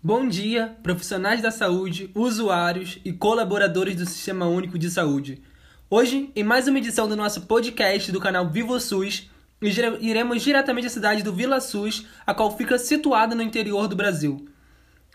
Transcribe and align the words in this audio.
Bom 0.00 0.28
dia, 0.28 0.76
profissionais 0.80 1.42
da 1.42 1.50
saúde, 1.50 2.08
usuários 2.14 3.00
e 3.04 3.12
colaboradores 3.12 3.96
do 3.96 4.06
Sistema 4.06 4.46
Único 4.46 4.78
de 4.78 4.88
Saúde. 4.88 5.42
Hoje, 5.90 6.30
em 6.36 6.44
mais 6.44 6.68
uma 6.68 6.78
edição 6.78 7.08
do 7.08 7.16
nosso 7.16 7.46
podcast 7.46 8.12
do 8.12 8.20
canal 8.20 8.48
Vivo 8.48 8.78
SUS, 8.78 9.28
iremos 9.60 10.40
diretamente 10.40 10.86
à 10.86 10.90
cidade 10.90 11.24
do 11.24 11.32
Vila 11.32 11.60
SUS, 11.60 12.06
a 12.24 12.32
qual 12.32 12.56
fica 12.56 12.78
situada 12.78 13.34
no 13.34 13.42
interior 13.42 13.88
do 13.88 13.96
Brasil. 13.96 14.46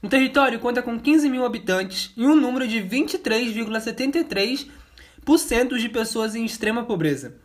O 0.01 0.09
território 0.09 0.59
conta 0.59 0.81
com 0.81 0.99
15 0.99 1.29
mil 1.29 1.45
habitantes 1.45 2.11
e 2.17 2.25
um 2.25 2.35
número 2.35 2.67
de 2.67 2.79
23,73% 2.79 5.77
de 5.77 5.87
pessoas 5.87 6.35
em 6.35 6.43
extrema 6.43 6.83
pobreza. 6.83 7.37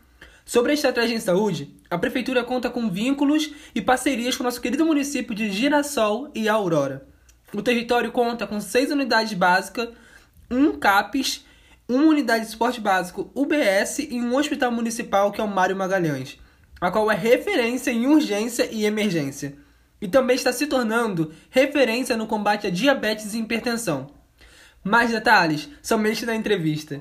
Sobre 0.45 0.73
a 0.73 0.75
estratégia 0.75 1.14
em 1.14 1.20
saúde, 1.20 1.73
a 1.89 1.96
Prefeitura 1.96 2.43
conta 2.43 2.68
com 2.68 2.91
vínculos 2.91 3.48
e 3.77 3.80
parcerias 3.80 4.36
com 4.36 4.43
nosso 4.43 4.61
querido 4.61 4.84
município 4.84 5.36
de 5.36 5.52
Girassol 5.52 6.32
e 6.34 6.48
Aurora. 6.48 7.07
O 7.55 7.62
território 7.62 8.13
conta 8.13 8.46
com 8.46 8.61
seis 8.61 8.91
unidades 8.91 9.32
básicas, 9.32 9.89
um 10.50 10.72
CAPES, 10.72 11.46
uma 11.89 12.05
unidade 12.05 12.45
de 12.45 12.50
esporte 12.50 12.79
básico 12.79 13.31
UBS 13.35 14.00
e 14.00 14.21
um 14.21 14.36
hospital 14.36 14.71
municipal 14.71 15.32
que 15.32 15.41
é 15.41 15.45
o 15.45 15.49
Mário 15.49 15.75
Magalhães, 15.75 16.39
a 16.79 16.91
qual 16.91 17.11
é 17.11 17.14
referência 17.14 17.91
em 17.91 18.07
urgência 18.07 18.69
e 18.71 18.85
emergência. 18.85 19.57
E 20.00 20.07
também 20.07 20.36
está 20.36 20.53
se 20.53 20.67
tornando 20.67 21.32
referência 21.49 22.17
no 22.17 22.27
combate 22.27 22.67
a 22.67 22.71
diabetes 22.71 23.32
e 23.32 23.39
hipertensão. 23.39 24.08
Mais 24.85 25.11
detalhes 25.11 25.71
somente 25.83 26.27
na 26.27 26.36
entrevista. 26.36 27.00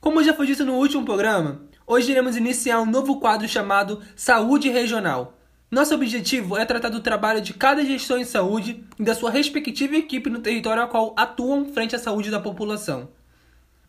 Como 0.00 0.22
já 0.22 0.34
foi 0.34 0.46
dito 0.46 0.64
no 0.66 0.74
último 0.74 1.04
programa, 1.04 1.62
hoje 1.86 2.10
iremos 2.10 2.36
iniciar 2.36 2.80
um 2.80 2.86
novo 2.86 3.18
quadro 3.18 3.48
chamado 3.48 4.02
Saúde 4.14 4.68
Regional 4.68 5.37
nosso 5.70 5.94
objetivo 5.94 6.56
é 6.56 6.64
tratar 6.64 6.88
do 6.88 7.00
trabalho 7.00 7.42
de 7.42 7.52
cada 7.52 7.84
gestão 7.84 8.16
em 8.16 8.24
saúde 8.24 8.82
e 8.98 9.02
da 9.02 9.14
sua 9.14 9.30
respectiva 9.30 9.96
equipe 9.96 10.30
no 10.30 10.40
território 10.40 10.82
ao 10.82 10.88
qual 10.88 11.14
atuam 11.14 11.66
frente 11.66 11.94
à 11.94 11.98
saúde 11.98 12.30
da 12.30 12.40
população. 12.40 13.10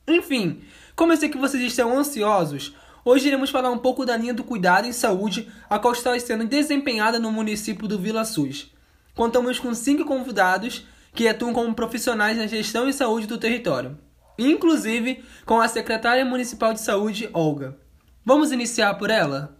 Enfim, 0.05 0.61
como 0.93 1.13
eu 1.13 1.17
sei 1.17 1.29
que 1.29 1.37
vocês 1.37 1.63
estão 1.63 1.97
ansiosos, 1.97 2.75
hoje 3.05 3.27
iremos 3.27 3.49
falar 3.49 3.69
um 3.69 3.77
pouco 3.77 4.05
da 4.05 4.17
linha 4.17 4.33
do 4.33 4.43
cuidado 4.43 4.87
em 4.87 4.91
saúde 4.91 5.49
a 5.69 5.79
qual 5.79 5.93
está 5.93 6.19
sendo 6.19 6.43
desempenhada 6.43 7.17
no 7.17 7.31
município 7.31 7.87
do 7.87 7.97
Vila 7.97 8.25
SUS. 8.25 8.73
Contamos 9.15 9.57
com 9.57 9.73
cinco 9.73 10.03
convidados 10.03 10.85
que 11.13 11.29
atuam 11.29 11.53
como 11.53 11.73
profissionais 11.73 12.37
na 12.37 12.45
gestão 12.47 12.89
em 12.89 12.93
saúde 12.93 13.25
do 13.25 13.37
território, 13.37 13.97
inclusive 14.37 15.23
com 15.45 15.61
a 15.61 15.67
secretária 15.69 16.25
municipal 16.25 16.73
de 16.73 16.81
saúde, 16.81 17.29
Olga. 17.31 17.77
Vamos 18.25 18.51
iniciar 18.51 18.95
por 18.95 19.09
ela? 19.09 19.58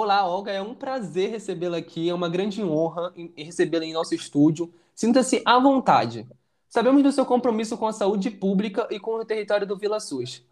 Olá, 0.00 0.24
Olga, 0.24 0.52
é 0.52 0.62
um 0.62 0.76
prazer 0.76 1.28
recebê-la 1.28 1.78
aqui, 1.78 2.08
é 2.08 2.14
uma 2.14 2.28
grande 2.28 2.62
honra 2.62 3.12
recebê-la 3.36 3.84
em 3.84 3.92
nosso 3.92 4.14
estúdio. 4.14 4.72
Sinta-se 4.94 5.42
à 5.44 5.58
vontade. 5.58 6.24
Sabemos 6.68 7.02
do 7.02 7.10
seu 7.10 7.26
compromisso 7.26 7.76
com 7.76 7.84
a 7.84 7.92
saúde 7.92 8.30
pública 8.30 8.86
e 8.92 9.00
com 9.00 9.16
o 9.16 9.24
território 9.24 9.66
do 9.66 9.76
Vila 9.76 9.98
SUS. 9.98 10.46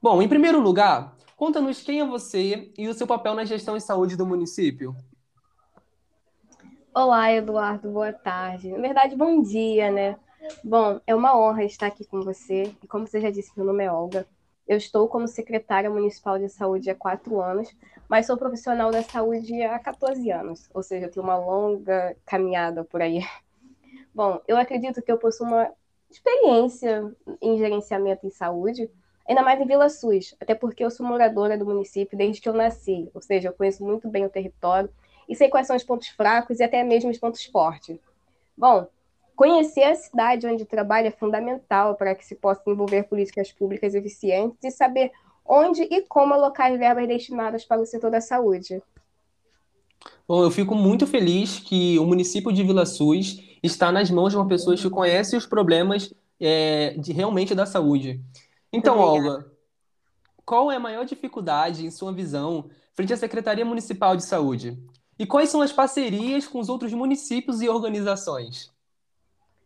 Bom, 0.00 0.22
em 0.22 0.28
primeiro 0.28 0.60
lugar, 0.60 1.14
conta-nos 1.36 1.82
quem 1.82 2.00
é 2.00 2.06
você 2.06 2.72
e 2.74 2.88
o 2.88 2.94
seu 2.94 3.06
papel 3.06 3.34
na 3.34 3.44
gestão 3.44 3.76
em 3.76 3.80
saúde 3.80 4.16
do 4.16 4.24
município. 4.24 4.96
Olá, 6.94 7.30
Eduardo, 7.30 7.90
boa 7.90 8.14
tarde. 8.14 8.70
Na 8.70 8.78
verdade, 8.78 9.14
bom 9.14 9.42
dia, 9.42 9.90
né? 9.90 10.16
Bom, 10.64 10.98
é 11.06 11.14
uma 11.14 11.38
honra 11.38 11.64
estar 11.64 11.88
aqui 11.88 12.06
com 12.06 12.22
você. 12.22 12.74
E 12.82 12.88
como 12.88 13.06
você 13.06 13.20
já 13.20 13.28
disse, 13.28 13.52
meu 13.58 13.66
nome 13.66 13.84
é 13.84 13.92
Olga. 13.92 14.26
Eu 14.66 14.78
estou 14.78 15.06
como 15.06 15.28
secretária 15.28 15.90
municipal 15.90 16.38
de 16.38 16.48
saúde 16.48 16.90
há 16.90 16.94
quatro 16.94 17.40
anos, 17.40 17.68
mas 18.08 18.26
sou 18.26 18.36
profissional 18.36 18.90
da 18.90 19.02
saúde 19.02 19.62
há 19.62 19.78
14 19.78 20.30
anos, 20.30 20.68
ou 20.72 20.82
seja, 20.82 21.08
tenho 21.08 21.24
uma 21.24 21.36
longa 21.36 22.16
caminhada 22.24 22.84
por 22.84 23.02
aí. 23.02 23.24
Bom, 24.14 24.40
eu 24.46 24.56
acredito 24.56 25.02
que 25.02 25.10
eu 25.10 25.18
possuo 25.18 25.46
uma 25.46 25.70
experiência 26.10 27.12
em 27.42 27.58
gerenciamento 27.58 28.26
em 28.26 28.30
saúde, 28.30 28.90
ainda 29.28 29.42
mais 29.42 29.60
em 29.60 29.66
Vila 29.66 29.88
SUS, 29.88 30.34
até 30.40 30.54
porque 30.54 30.84
eu 30.84 30.90
sou 30.90 31.04
moradora 31.04 31.58
do 31.58 31.66
município 31.66 32.16
desde 32.16 32.40
que 32.40 32.48
eu 32.48 32.54
nasci, 32.54 33.10
ou 33.12 33.20
seja, 33.20 33.48
eu 33.48 33.52
conheço 33.52 33.84
muito 33.84 34.08
bem 34.08 34.24
o 34.24 34.30
território 34.30 34.88
e 35.28 35.34
sei 35.34 35.48
quais 35.48 35.66
são 35.66 35.76
os 35.76 35.84
pontos 35.84 36.08
fracos 36.08 36.60
e 36.60 36.62
até 36.62 36.82
mesmo 36.84 37.10
os 37.10 37.18
pontos 37.18 37.44
fortes. 37.44 37.98
Bom, 38.56 38.88
Conhecer 39.36 39.82
a 39.82 39.94
cidade 39.94 40.46
onde 40.46 40.64
trabalha 40.64 41.08
é 41.08 41.10
fundamental 41.10 41.94
para 41.94 42.14
que 42.14 42.24
se 42.24 42.34
possa 42.34 42.62
desenvolver 42.64 43.02
políticas 43.02 43.52
públicas 43.52 43.94
eficientes 43.94 44.64
e 44.64 44.70
saber 44.70 45.12
onde 45.48 45.82
e 45.82 46.02
como 46.02 46.34
alocar 46.34 46.76
verbas 46.76 47.08
destinadas 47.08 47.64
para 47.64 47.80
o 47.80 47.86
setor 47.86 48.10
da 48.10 48.20
saúde. 48.20 48.82
Bom, 50.26 50.42
eu 50.42 50.50
fico 50.50 50.74
muito 50.74 51.06
feliz 51.06 51.58
que 51.58 51.98
o 51.98 52.04
município 52.04 52.52
de 52.52 52.62
Vila 52.62 52.84
SUS 52.84 53.40
está 53.62 53.90
nas 53.92 54.10
mãos 54.10 54.30
de 54.30 54.36
uma 54.36 54.48
pessoa 54.48 54.76
que 54.76 54.90
conhece 54.90 55.36
os 55.36 55.46
problemas 55.46 56.12
é, 56.40 56.94
de 56.98 57.12
realmente 57.12 57.54
da 57.54 57.66
saúde. 57.66 58.20
Então, 58.72 58.98
Olga, 58.98 59.46
qual 60.44 60.70
é 60.70 60.76
a 60.76 60.80
maior 60.80 61.04
dificuldade, 61.04 61.84
em 61.84 61.90
sua 61.90 62.12
visão, 62.12 62.68
frente 62.94 63.12
à 63.12 63.16
Secretaria 63.16 63.64
Municipal 63.64 64.16
de 64.16 64.24
Saúde? 64.24 64.78
E 65.18 65.26
quais 65.26 65.48
são 65.48 65.62
as 65.62 65.72
parcerias 65.72 66.46
com 66.46 66.58
os 66.58 66.68
outros 66.68 66.92
municípios 66.92 67.62
e 67.62 67.68
organizações? 67.68 68.70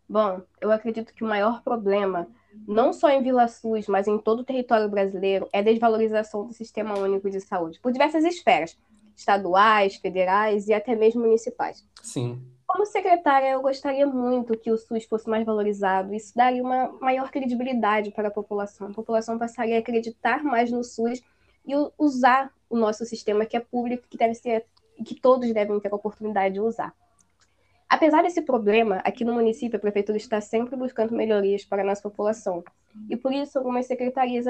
Bom, 0.08 0.42
eu 0.60 0.70
acredito 0.70 1.12
que 1.12 1.24
o 1.24 1.28
maior 1.28 1.62
problema, 1.62 2.28
não 2.66 2.92
só 2.92 3.08
em 3.10 3.22
Vila 3.22 3.48
SUS, 3.48 3.86
mas 3.86 4.06
em 4.06 4.18
todo 4.18 4.40
o 4.40 4.44
território 4.44 4.88
brasileiro, 4.88 5.48
é 5.52 5.58
a 5.60 5.62
desvalorização 5.62 6.46
do 6.46 6.52
Sistema 6.52 6.98
Único 6.98 7.30
de 7.30 7.40
Saúde, 7.40 7.80
por 7.80 7.92
diversas 7.92 8.24
esferas, 8.24 8.78
estaduais, 9.16 9.96
federais 9.96 10.68
e 10.68 10.72
até 10.72 10.94
mesmo 10.96 11.22
municipais. 11.22 11.86
Sim. 12.02 12.42
Como 12.66 12.86
secretária, 12.86 13.50
eu 13.50 13.60
gostaria 13.60 14.06
muito 14.06 14.56
que 14.56 14.70
o 14.70 14.78
SUS 14.78 15.04
fosse 15.04 15.28
mais 15.28 15.44
valorizado. 15.44 16.14
Isso 16.14 16.32
daria 16.36 16.62
uma 16.62 16.88
maior 17.00 17.30
credibilidade 17.30 18.12
para 18.12 18.28
a 18.28 18.30
população. 18.30 18.88
A 18.88 18.92
população 18.92 19.36
passaria 19.36 19.76
a 19.76 19.80
acreditar 19.80 20.44
mais 20.44 20.70
no 20.70 20.84
SUS 20.84 21.20
e 21.66 21.72
usar 21.98 22.52
o 22.68 22.76
nosso 22.76 23.04
sistema 23.04 23.44
que 23.44 23.56
é 23.56 23.60
público, 23.60 24.06
que 24.08 24.16
deve 24.16 24.34
ser, 24.34 24.64
que 25.04 25.20
todos 25.20 25.52
devem 25.52 25.80
ter 25.80 25.92
a 25.92 25.96
oportunidade 25.96 26.54
de 26.54 26.60
usar. 26.60 26.94
Apesar 27.90 28.22
desse 28.22 28.40
problema, 28.42 29.00
aqui 29.04 29.24
no 29.24 29.34
município 29.34 29.76
a 29.76 29.80
prefeitura 29.80 30.16
está 30.16 30.40
sempre 30.40 30.76
buscando 30.76 31.12
melhorias 31.12 31.64
para 31.64 31.82
a 31.82 31.84
nossa 31.84 32.00
população. 32.00 32.62
E 33.08 33.16
por 33.16 33.32
isso 33.32 33.58
algumas 33.58 33.86
secretarias 33.86 34.46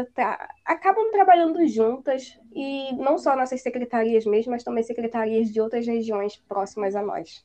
acabam 0.66 1.10
trabalhando 1.10 1.66
juntas, 1.66 2.38
e 2.54 2.94
não 2.96 3.16
só 3.16 3.34
nossas 3.34 3.62
secretarias 3.62 4.26
mesmo, 4.26 4.52
mas 4.52 4.62
também 4.62 4.84
secretarias 4.84 5.48
de 5.50 5.58
outras 5.58 5.86
regiões 5.86 6.36
próximas 6.46 6.94
a 6.94 7.00
nós. 7.00 7.42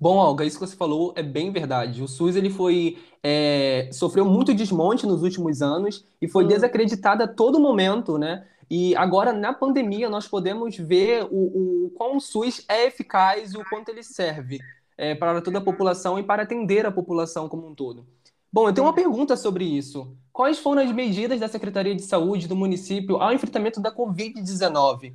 Bom, 0.00 0.16
Olga, 0.16 0.44
isso 0.44 0.58
que 0.58 0.66
você 0.66 0.76
falou 0.76 1.12
é 1.14 1.22
bem 1.22 1.52
verdade. 1.52 2.02
O 2.02 2.08
SUS 2.08 2.34
ele 2.34 2.50
foi 2.50 2.98
é, 3.22 3.88
sofreu 3.92 4.24
muito 4.24 4.52
desmonte 4.52 5.06
nos 5.06 5.22
últimos 5.22 5.62
anos 5.62 6.04
e 6.20 6.26
foi 6.26 6.44
hum. 6.44 6.48
desacreditado 6.48 7.22
a 7.22 7.28
todo 7.28 7.60
momento, 7.60 8.18
né? 8.18 8.44
E 8.70 8.96
agora, 8.96 9.32
na 9.32 9.52
pandemia, 9.52 10.08
nós 10.08 10.26
podemos 10.26 10.76
ver 10.76 11.24
o, 11.30 11.86
o 11.86 11.90
quão 11.90 12.16
o 12.16 12.20
SUS 12.20 12.64
é 12.68 12.86
eficaz 12.86 13.52
e 13.52 13.58
o 13.58 13.64
quanto 13.68 13.90
ele 13.90 14.02
serve 14.02 14.58
é, 14.96 15.14
para 15.14 15.40
toda 15.40 15.58
a 15.58 15.62
população 15.62 16.18
e 16.18 16.22
para 16.22 16.42
atender 16.42 16.86
a 16.86 16.92
população 16.92 17.48
como 17.48 17.68
um 17.68 17.74
todo. 17.74 18.06
Bom, 18.52 18.68
eu 18.68 18.72
tenho 18.72 18.86
uma 18.86 18.92
pergunta 18.92 19.36
sobre 19.36 19.64
isso. 19.64 20.16
Quais 20.32 20.58
foram 20.58 20.82
as 20.82 20.92
medidas 20.92 21.40
da 21.40 21.48
Secretaria 21.48 21.94
de 21.94 22.02
Saúde 22.02 22.46
do 22.46 22.56
município 22.56 23.16
ao 23.16 23.32
enfrentamento 23.32 23.80
da 23.80 23.92
Covid-19? 23.92 25.12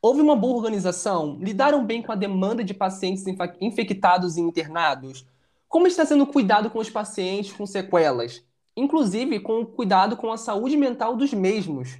Houve 0.00 0.20
uma 0.20 0.36
boa 0.36 0.56
organização? 0.56 1.36
Lidaram 1.40 1.84
bem 1.84 2.02
com 2.02 2.12
a 2.12 2.16
demanda 2.16 2.64
de 2.64 2.72
pacientes 2.72 3.24
infectados 3.60 4.36
e 4.36 4.40
internados? 4.40 5.26
Como 5.68 5.86
está 5.86 6.06
sendo 6.06 6.26
cuidado 6.26 6.70
com 6.70 6.78
os 6.78 6.88
pacientes 6.88 7.52
com 7.52 7.66
sequelas? 7.66 8.42
Inclusive 8.76 9.40
com 9.40 9.60
o 9.60 9.66
cuidado 9.66 10.16
com 10.16 10.32
a 10.32 10.36
saúde 10.36 10.76
mental 10.76 11.16
dos 11.16 11.34
mesmos. 11.34 11.98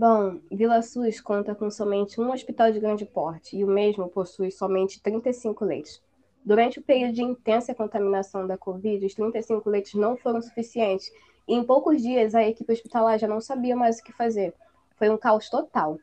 Bom, 0.00 0.40
Vila 0.50 0.80
SUS 0.80 1.20
conta 1.20 1.54
com 1.54 1.70
somente 1.70 2.18
um 2.18 2.32
hospital 2.32 2.72
de 2.72 2.80
grande 2.80 3.04
porte 3.04 3.54
e 3.54 3.62
o 3.62 3.66
mesmo 3.66 4.08
possui 4.08 4.50
somente 4.50 4.98
35 5.02 5.62
leitos. 5.62 6.02
Durante 6.42 6.78
o 6.78 6.82
período 6.82 7.12
de 7.12 7.22
intensa 7.22 7.74
contaminação 7.74 8.46
da 8.46 8.56
Covid, 8.56 9.04
os 9.04 9.12
35 9.12 9.68
leitos 9.68 9.92
não 9.92 10.16
foram 10.16 10.40
suficientes 10.40 11.12
e 11.46 11.54
em 11.54 11.62
poucos 11.62 12.00
dias 12.00 12.34
a 12.34 12.42
equipe 12.42 12.72
hospitalar 12.72 13.18
já 13.18 13.28
não 13.28 13.42
sabia 13.42 13.76
mais 13.76 13.98
o 13.98 14.02
que 14.02 14.10
fazer. 14.10 14.54
Foi 14.96 15.10
um 15.10 15.18
caos 15.18 15.50
total. 15.50 15.98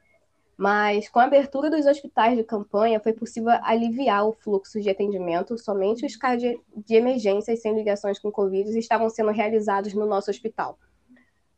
Mas 0.55 1.09
com 1.09 1.19
a 1.19 1.23
abertura 1.23 1.67
dos 1.67 1.87
hospitais 1.87 2.37
de 2.37 2.43
campanha, 2.43 2.99
foi 2.99 3.13
possível 3.13 3.53
aliviar 3.63 4.27
o 4.27 4.31
fluxo 4.31 4.79
de 4.79 4.91
atendimento. 4.91 5.57
Somente 5.57 6.05
os 6.05 6.15
casos 6.15 6.53
de 6.85 6.95
emergências 6.95 7.63
sem 7.63 7.73
ligações 7.73 8.19
com 8.19 8.31
Covid 8.31 8.77
estavam 8.77 9.09
sendo 9.09 9.31
realizados 9.31 9.95
no 9.95 10.05
nosso 10.05 10.29
hospital. 10.29 10.77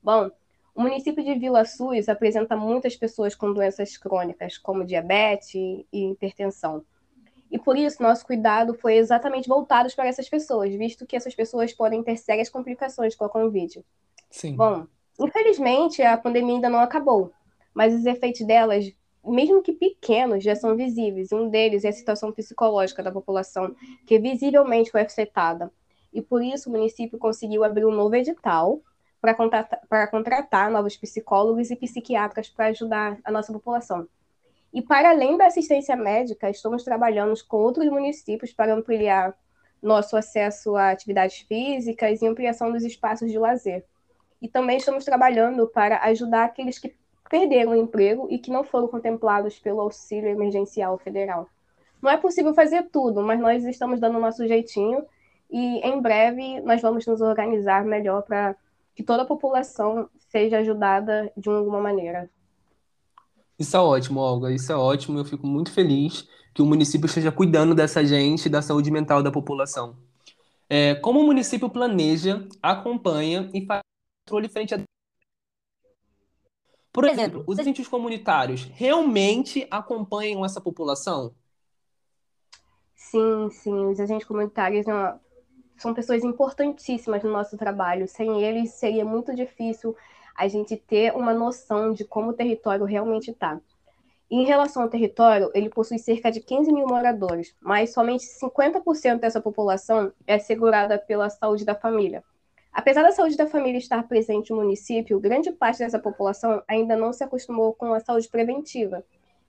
Bom, 0.01 0.31
o 0.75 0.81
município 0.81 1.23
de 1.23 1.35
Vila 1.35 1.65
SUS 1.65 2.09
apresenta 2.09 2.55
muitas 2.55 2.95
pessoas 2.95 3.35
com 3.35 3.53
doenças 3.53 3.97
crônicas, 3.97 4.57
como 4.57 4.85
diabetes 4.85 5.53
e 5.55 5.85
hipertensão. 5.91 6.83
E 7.51 7.57
por 7.57 7.75
isso, 7.75 8.01
nosso 8.01 8.25
cuidado 8.25 8.75
foi 8.75 8.95
exatamente 8.95 9.49
voltado 9.49 9.89
para 9.95 10.07
essas 10.07 10.29
pessoas, 10.29 10.73
visto 10.75 11.05
que 11.05 11.15
essas 11.15 11.33
pessoas 11.33 11.73
podem 11.73 12.03
ter 12.03 12.17
sérias 12.17 12.49
complicações 12.49 13.15
com 13.15 13.25
a 13.25 13.29
Covid. 13.29 13.83
Sim. 14.29 14.55
Bom, 14.55 14.85
infelizmente, 15.19 16.01
a 16.01 16.15
pandemia 16.15 16.55
ainda 16.55 16.69
não 16.69 16.79
acabou, 16.79 17.31
mas 17.73 17.93
os 17.93 18.05
efeitos 18.05 18.45
delas 18.45 18.93
mesmo 19.25 19.61
que 19.61 19.73
pequenos, 19.73 20.43
já 20.43 20.55
são 20.55 20.75
visíveis. 20.75 21.31
Um 21.31 21.49
deles 21.49 21.83
é 21.83 21.89
a 21.89 21.93
situação 21.93 22.31
psicológica 22.31 23.03
da 23.03 23.11
população, 23.11 23.75
que 24.05 24.17
visivelmente 24.19 24.91
foi 24.91 25.01
afetada. 25.01 25.71
E 26.11 26.21
por 26.21 26.41
isso 26.41 26.69
o 26.69 26.71
município 26.71 27.19
conseguiu 27.19 27.63
abrir 27.63 27.85
um 27.85 27.91
novo 27.91 28.15
edital 28.15 28.81
para 29.21 29.33
contratar, 29.33 30.09
contratar 30.09 30.71
novos 30.71 30.95
psicólogos 30.95 31.69
e 31.71 31.75
psiquiatras 31.75 32.49
para 32.49 32.67
ajudar 32.67 33.17
a 33.23 33.31
nossa 33.31 33.51
população. 33.51 34.07
E 34.73 34.81
para 34.81 35.09
além 35.09 35.37
da 35.37 35.47
assistência 35.47 35.95
médica, 35.95 36.49
estamos 36.49 36.83
trabalhando 36.83 37.33
com 37.47 37.57
outros 37.57 37.89
municípios 37.89 38.53
para 38.53 38.73
ampliar 38.73 39.35
nosso 39.81 40.15
acesso 40.15 40.75
a 40.75 40.91
atividades 40.91 41.39
físicas 41.39 42.21
e 42.21 42.27
ampliação 42.27 42.71
dos 42.71 42.83
espaços 42.83 43.31
de 43.31 43.39
lazer. 43.39 43.83
E 44.41 44.47
também 44.47 44.77
estamos 44.77 45.03
trabalhando 45.03 45.67
para 45.67 46.03
ajudar 46.05 46.45
aqueles 46.45 46.77
que 46.77 46.95
perderam 47.29 47.71
o 47.71 47.75
emprego 47.75 48.27
e 48.29 48.37
que 48.37 48.51
não 48.51 48.63
foram 48.63 48.87
contemplados 48.87 49.59
pelo 49.59 49.81
auxílio 49.81 50.29
emergencial 50.29 50.97
federal. 50.97 51.47
Não 52.01 52.09
é 52.09 52.17
possível 52.17 52.53
fazer 52.53 52.89
tudo, 52.91 53.21
mas 53.21 53.39
nós 53.39 53.63
estamos 53.65 53.99
dando 53.99 54.17
o 54.17 54.21
nosso 54.21 54.47
jeitinho 54.47 55.05
e 55.49 55.79
em 55.79 56.01
breve 56.01 56.61
nós 56.61 56.81
vamos 56.81 57.05
nos 57.05 57.21
organizar 57.21 57.83
melhor 57.83 58.21
para 58.23 58.55
que 58.99 59.03
toda 59.03 59.23
a 59.23 59.25
população 59.25 60.09
seja 60.29 60.57
ajudada 60.57 61.31
de 61.37 61.47
alguma 61.47 61.79
maneira. 61.79 62.29
Isso 63.57 63.77
é 63.77 63.79
ótimo, 63.79 64.19
Olga, 64.19 64.51
isso 64.51 64.69
é 64.73 64.75
ótimo. 64.75 65.17
Eu 65.17 65.23
fico 65.23 65.47
muito 65.47 65.71
feliz 65.71 66.27
que 66.53 66.61
o 66.61 66.65
município 66.65 67.05
esteja 67.05 67.31
cuidando 67.31 67.73
dessa 67.73 68.03
gente 68.05 68.47
e 68.47 68.49
da 68.49 68.61
saúde 68.61 68.91
mental 68.91 69.23
da 69.23 69.31
população. 69.31 69.95
É, 70.67 70.95
como 70.95 71.21
o 71.21 71.25
município 71.25 71.69
planeja, 71.69 72.45
acompanha 72.61 73.49
e 73.53 73.65
faz 73.65 73.79
controle 74.27 74.49
frente 74.49 74.75
a 74.75 74.79
por 76.91 77.05
exemplo, 77.05 77.45
os 77.47 77.57
agentes 77.57 77.87
comunitários 77.87 78.65
realmente 78.73 79.65
acompanham 79.71 80.43
essa 80.43 80.59
população? 80.59 81.33
Sim, 82.95 83.49
sim. 83.49 83.85
Os 83.85 83.99
agentes 84.01 84.27
comunitários 84.27 84.85
não, 84.85 85.17
são 85.79 85.93
pessoas 85.93 86.23
importantíssimas 86.23 87.23
no 87.23 87.31
nosso 87.31 87.57
trabalho. 87.57 88.07
Sem 88.07 88.43
eles, 88.43 88.73
seria 88.73 89.05
muito 89.05 89.33
difícil 89.33 89.95
a 90.35 90.47
gente 90.47 90.75
ter 90.77 91.15
uma 91.15 91.33
noção 91.33 91.93
de 91.93 92.05
como 92.05 92.29
o 92.29 92.33
território 92.33 92.85
realmente 92.85 93.31
está. 93.31 93.59
Em 94.29 94.45
relação 94.45 94.83
ao 94.83 94.89
território, 94.89 95.49
ele 95.55 95.69
possui 95.69 95.97
cerca 95.97 96.31
de 96.31 96.39
15 96.39 96.71
mil 96.71 96.85
moradores, 96.85 97.55
mas 97.59 97.93
somente 97.93 98.25
50% 98.25 99.19
dessa 99.19 99.41
população 99.41 100.13
é 100.27 100.35
assegurada 100.35 100.99
pela 100.99 101.29
saúde 101.29 101.65
da 101.65 101.73
família. 101.73 102.23
Apesar 102.71 103.01
da 103.01 103.11
saúde 103.11 103.35
da 103.35 103.47
família 103.47 103.79
estar 103.79 104.07
presente 104.07 104.51
no 104.51 104.57
município, 104.57 105.19
grande 105.19 105.51
parte 105.51 105.79
dessa 105.79 105.97
população 105.97 106.61
ainda 106.67 106.95
não 106.95 107.11
se 107.11 107.23
acostumou 107.23 107.73
com 107.73 107.93
a 107.93 107.99
saúde 107.99 108.29
preventiva. 108.29 109.03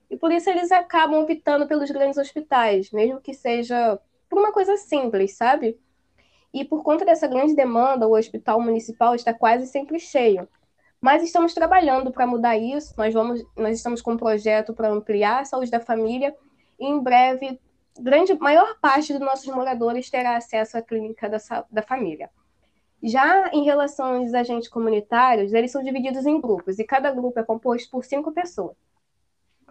E 0.09 0.17
por 0.17 0.31
isso 0.31 0.49
eles 0.49 0.71
acabam 0.71 1.21
optando 1.21 1.67
pelos 1.67 1.91
grandes 1.91 2.17
hospitais, 2.17 2.91
mesmo 2.91 3.21
que 3.21 3.33
seja 3.33 3.99
por 4.27 4.39
uma 4.39 4.51
coisa 4.51 4.75
simples, 4.77 5.37
sabe? 5.37 5.79
E 6.53 6.65
por 6.65 6.83
conta 6.83 7.05
dessa 7.05 7.27
grande 7.27 7.55
demanda, 7.55 8.07
o 8.07 8.17
hospital 8.17 8.59
municipal 8.59 9.15
está 9.15 9.33
quase 9.33 9.67
sempre 9.67 9.99
cheio. 9.99 10.47
Mas 10.99 11.23
estamos 11.23 11.53
trabalhando 11.53 12.11
para 12.11 12.27
mudar 12.27 12.57
isso. 12.57 12.93
Nós 12.97 13.13
vamos, 13.13 13.43
nós 13.55 13.77
estamos 13.77 14.01
com 14.01 14.13
um 14.13 14.17
projeto 14.17 14.73
para 14.73 14.89
ampliar 14.89 15.41
a 15.41 15.45
saúde 15.45 15.71
da 15.71 15.79
família 15.79 16.35
e 16.79 16.85
em 16.85 16.99
breve, 16.99 17.59
grande 17.99 18.33
maior 18.33 18.79
parte 18.79 19.13
dos 19.13 19.21
nossos 19.21 19.47
moradores 19.47 20.09
terá 20.09 20.37
acesso 20.37 20.77
à 20.77 20.81
clínica 20.81 21.29
da, 21.29 21.37
da 21.71 21.81
família. 21.81 22.29
Já 23.03 23.49
em 23.51 23.63
relação 23.63 24.17
aos 24.17 24.33
agentes 24.33 24.69
comunitários, 24.69 25.53
eles 25.53 25.71
são 25.71 25.83
divididos 25.83 26.25
em 26.25 26.39
grupos 26.39 26.77
e 26.77 26.83
cada 26.83 27.11
grupo 27.11 27.39
é 27.39 27.43
composto 27.43 27.89
por 27.89 28.05
cinco 28.05 28.31
pessoas. 28.31 28.75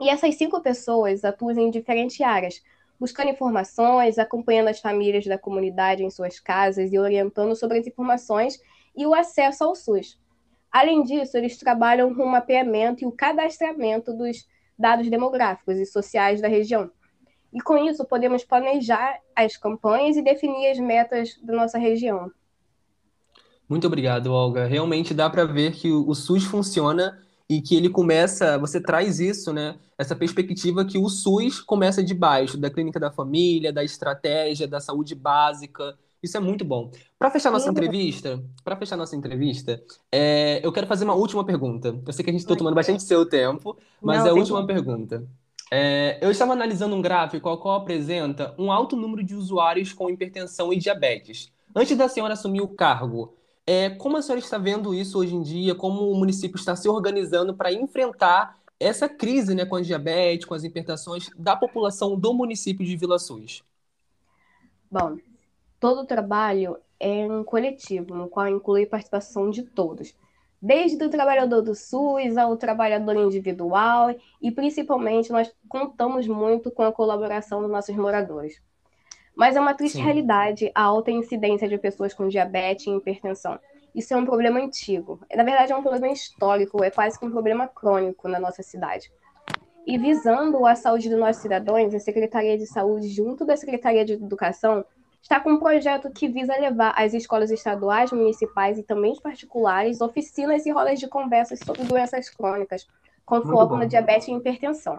E 0.01 0.09
essas 0.09 0.35
cinco 0.35 0.61
pessoas 0.61 1.25
atuam 1.25 1.57
em 1.59 1.71
diferentes 1.71 2.21
áreas, 2.21 2.63
buscando 3.01 3.31
informações, 3.31 4.19
acompanhando 4.19 4.69
as 4.69 4.79
famílias 4.79 5.25
da 5.25 5.39
comunidade 5.39 6.05
em 6.05 6.11
suas 6.11 6.39
casas 6.39 6.93
e 6.93 6.99
orientando 6.99 7.57
sobre 7.57 7.79
as 7.79 7.87
informações 7.87 8.61
e 8.95 9.07
o 9.07 9.15
acesso 9.15 9.65
ao 9.65 9.75
SUS. 9.75 10.21
Além 10.71 11.03
disso, 11.03 11.37
eles 11.37 11.57
trabalham 11.57 12.15
com 12.15 12.23
o 12.23 12.31
mapeamento 12.31 13.03
e 13.03 13.07
o 13.07 13.13
cadastramento 13.13 14.13
dos 14.13 14.47
dados 14.79 15.09
demográficos 15.09 15.79
e 15.79 15.87
sociais 15.87 16.43
da 16.43 16.49
região. 16.49 16.91
E 17.53 17.61
com 17.61 17.77
isso, 17.79 18.05
podemos 18.05 18.45
planejar 18.45 19.19
as 19.35 19.57
campanhas 19.57 20.17
e 20.17 20.23
definir 20.23 20.71
as 20.71 20.79
metas 20.79 21.37
da 21.43 21.55
nossa 21.55 21.79
região. 21.79 22.31
Muito 23.69 23.87
obrigado, 23.87 24.33
Olga. 24.33 24.67
Realmente 24.67 25.15
dá 25.15 25.29
para 25.31 25.45
ver 25.45 25.73
que 25.73 25.91
o 25.91 26.15
SUS 26.15 26.45
funciona 26.45 27.19
e 27.51 27.61
que 27.61 27.75
ele 27.75 27.89
começa, 27.89 28.57
você 28.59 28.81
traz 28.81 29.19
isso, 29.19 29.53
né? 29.53 29.75
Essa 29.99 30.15
perspectiva 30.15 30.85
que 30.85 30.97
o 30.97 31.09
SUS 31.09 31.61
começa 31.61 32.01
de 32.01 32.15
baixo, 32.15 32.57
da 32.57 32.71
clínica 32.71 33.01
da 33.01 33.11
família, 33.11 33.73
da 33.73 33.83
estratégia, 33.83 34.69
da 34.69 34.79
saúde 34.79 35.17
básica. 35.17 35.99
Isso 36.23 36.37
é 36.37 36.41
muito 36.41 36.65
bom. 36.65 36.93
Para 37.19 37.29
fechar 37.29 37.51
nossa 37.51 37.69
entrevista, 37.69 38.41
para 38.63 38.77
fechar 38.77 38.97
nossa 38.97 39.17
entrevista, 39.17 39.83
é, 40.13 40.61
eu 40.65 40.71
quero 40.71 40.87
fazer 40.87 41.05
uma 41.05 41.15
última 41.15 41.45
pergunta. 41.45 42.01
Eu 42.07 42.13
sei 42.13 42.23
que 42.23 42.31
a 42.31 42.33
gente 42.33 42.43
está 42.43 42.55
tomando 42.55 42.77
bastante 42.77 43.03
seu 43.03 43.27
tempo, 43.27 43.77
mas 44.01 44.21
Não, 44.21 44.27
é 44.29 44.31
a 44.31 44.35
última 44.35 44.65
pergunta. 44.65 45.27
É, 45.73 46.19
eu 46.21 46.31
estava 46.31 46.53
analisando 46.53 46.95
um 46.95 47.03
gráfico 47.03 47.49
ao 47.49 47.59
qual 47.59 47.81
apresenta 47.81 48.55
um 48.57 48.71
alto 48.71 48.95
número 48.95 49.25
de 49.25 49.35
usuários 49.35 49.93
com 49.93 50.09
hipertensão 50.09 50.73
e 50.73 50.77
diabetes. 50.77 51.51
Antes 51.75 51.97
da 51.97 52.09
senhora 52.09 52.35
assumir 52.35 52.61
o 52.61 52.69
cargo, 52.69 53.35
é, 53.67 53.91
como 53.91 54.17
a 54.17 54.23
senhora 54.23 54.41
está 54.41 54.59
vendo 54.59 54.95
isso 54.95 55.19
hoje 55.19 55.35
em 55.35 55.43
dia? 55.43 55.75
Como 55.75 56.11
o 56.11 56.15
município 56.17 56.57
está 56.57 56.75
se 56.75 56.89
organizando 56.89 57.55
para 57.55 57.73
enfrentar 57.73 58.59
essa 58.79 59.09
crise 59.09 59.55
né, 59.55 59.67
com 59.67 59.77
a 59.77 59.83
diabetes, 59.83 60.47
com 60.47 60.55
as 60.55 60.65
hipertensões 60.65 61.31
da 61.37 61.55
população 61.55 62.19
do 62.19 62.33
município 62.33 62.85
de 62.85 62.97
Vila 62.97 63.19
Sus? 63.19 63.63
Bom, 64.91 65.19
todo 65.79 66.01
o 66.01 66.07
trabalho 66.07 66.79
é 66.99 67.27
um 67.27 67.45
coletivo, 67.45 68.15
no 68.15 68.29
qual 68.29 68.49
inclui 68.49 68.87
participação 68.87 69.51
de 69.51 69.63
todos, 69.63 70.15
desde 70.61 71.03
o 71.03 71.11
trabalhador 71.11 71.63
do 71.63 71.75
SUS 71.75 72.37
ao 72.37 72.57
trabalhador 72.57 73.17
individual, 73.17 74.15
e 74.41 74.51
principalmente 74.51 75.31
nós 75.31 75.53
contamos 75.69 76.27
muito 76.27 76.71
com 76.71 76.83
a 76.83 76.93
colaboração 76.93 77.63
dos 77.63 77.71
nossos 77.71 77.95
moradores. 77.97 78.61
Mas 79.35 79.57
é 79.57 79.61
uma 79.61 79.75
triste 79.75 79.99
Sim. 79.99 80.05
realidade 80.05 80.71
a 80.75 80.83
alta 80.83 81.11
incidência 81.11 81.69
de 81.69 81.79
pessoas 81.79 82.13
com 82.13 82.29
diabetes 82.29 82.87
e 82.87 82.91
hipertensão. 82.91 83.59
Isso 83.95 84.15
é 84.15 84.17
um 84.17 84.25
problema 84.25 84.61
antigo. 84.61 85.21
Na 85.35 85.43
verdade, 85.43 85.73
é 85.73 85.77
um 85.77 85.83
problema 85.83 86.13
histórico, 86.13 86.83
é 86.85 86.91
quase 86.91 87.19
que 87.19 87.25
um 87.25 87.31
problema 87.31 87.67
crônico 87.67 88.29
na 88.29 88.39
nossa 88.39 88.63
cidade. 88.63 89.11
E 89.87 89.99
visando 89.99 90.65
a 90.67 90.75
saúde 90.75 91.09
dos 91.09 91.19
nossos 91.19 91.43
cidadãos, 91.43 91.93
a 91.95 91.99
Secretaria 91.99 92.57
de 92.57 92.67
Saúde, 92.67 93.09
junto 93.09 93.45
da 93.45 93.57
Secretaria 93.57 94.05
de 94.05 94.13
Educação, 94.13 94.85
está 95.23 95.41
com 95.41 95.53
um 95.53 95.59
projeto 95.59 96.11
que 96.11 96.29
visa 96.29 96.55
levar 96.57 96.95
às 96.97 97.15
escolas 97.15 97.51
estaduais, 97.51 98.13
municipais 98.13 98.79
e 98.79 98.83
também 98.83 99.19
particulares 99.21 100.01
oficinas 100.01 100.65
e 100.67 100.71
rodas 100.71 101.01
de 101.01 101.09
conversas 101.09 101.59
sobre 101.61 101.85
doenças 101.85 102.29
crônicas, 102.31 102.87
com 103.25 103.43
foco 103.43 103.77
na 103.77 103.85
diabetes 103.85 104.29
e 104.29 104.33
hipertensão. 104.33 104.99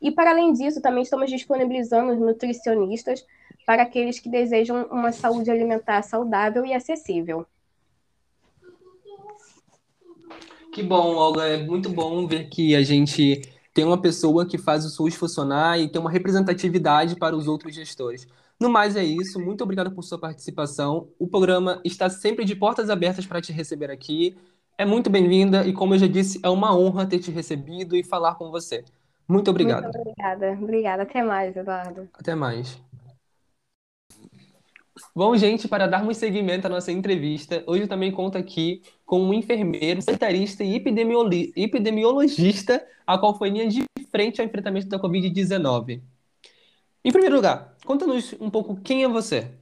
E, 0.00 0.10
para 0.10 0.30
além 0.30 0.52
disso, 0.52 0.82
também 0.82 1.02
estamos 1.02 1.30
disponibilizando 1.30 2.14
nutricionistas 2.16 3.24
para 3.66 3.82
aqueles 3.82 4.18
que 4.18 4.28
desejam 4.28 4.86
uma 4.90 5.12
saúde 5.12 5.50
alimentar 5.50 6.02
saudável 6.02 6.64
e 6.64 6.72
acessível. 6.72 7.46
Que 10.72 10.82
bom, 10.82 11.14
Olga. 11.14 11.44
É 11.46 11.62
muito 11.62 11.88
bom 11.88 12.26
ver 12.26 12.48
que 12.48 12.74
a 12.74 12.82
gente 12.82 13.42
tem 13.72 13.84
uma 13.84 14.00
pessoa 14.00 14.46
que 14.46 14.58
faz 14.58 14.84
o 14.84 14.90
SUS 14.90 15.14
funcionar 15.14 15.78
e 15.78 15.88
tem 15.88 16.00
uma 16.00 16.10
representatividade 16.10 17.16
para 17.16 17.36
os 17.36 17.46
outros 17.46 17.74
gestores. 17.74 18.26
No 18.60 18.68
mais 18.68 18.96
é 18.96 19.04
isso. 19.04 19.40
Muito 19.40 19.62
obrigado 19.62 19.92
por 19.92 20.02
sua 20.02 20.18
participação. 20.18 21.08
O 21.18 21.26
programa 21.26 21.80
está 21.84 22.10
sempre 22.10 22.44
de 22.44 22.56
portas 22.56 22.90
abertas 22.90 23.26
para 23.26 23.40
te 23.40 23.52
receber 23.52 23.90
aqui. 23.90 24.36
É 24.76 24.84
muito 24.84 25.08
bem-vinda 25.08 25.64
e, 25.66 25.72
como 25.72 25.94
eu 25.94 25.98
já 25.98 26.08
disse, 26.08 26.40
é 26.42 26.48
uma 26.48 26.76
honra 26.76 27.06
ter 27.06 27.20
te 27.20 27.30
recebido 27.30 27.96
e 27.96 28.02
falar 28.02 28.34
com 28.34 28.50
você. 28.50 28.84
Muito 29.28 29.50
obrigado. 29.50 29.84
Muito 29.84 29.98
obrigada. 29.98 30.52
Obrigada. 30.60 31.02
Até 31.02 31.22
mais, 31.22 31.56
Eduardo. 31.56 32.08
Até 32.18 32.34
mais. 32.34 32.80
Bom, 35.16 35.36
gente, 35.36 35.68
para 35.68 35.86
darmos 35.86 36.16
seguimento 36.16 36.66
à 36.66 36.68
nossa 36.68 36.90
entrevista, 36.90 37.62
hoje 37.68 37.84
eu 37.84 37.88
também 37.88 38.10
conto 38.10 38.36
aqui 38.36 38.82
com 39.06 39.22
um 39.22 39.32
enfermeiro, 39.32 40.02
sanitarista 40.02 40.64
e 40.64 40.74
epidemiologista, 40.74 42.84
a 43.06 43.16
qual 43.16 43.38
foi 43.38 43.50
linha 43.50 43.68
de 43.68 43.84
frente 44.10 44.40
ao 44.40 44.46
enfrentamento 44.46 44.88
da 44.88 44.98
Covid-19. 44.98 46.02
Em 47.04 47.12
primeiro 47.12 47.36
lugar, 47.36 47.76
conta-nos 47.86 48.34
um 48.40 48.50
pouco 48.50 48.74
quem 48.80 49.04
é 49.04 49.08
você. 49.08 49.52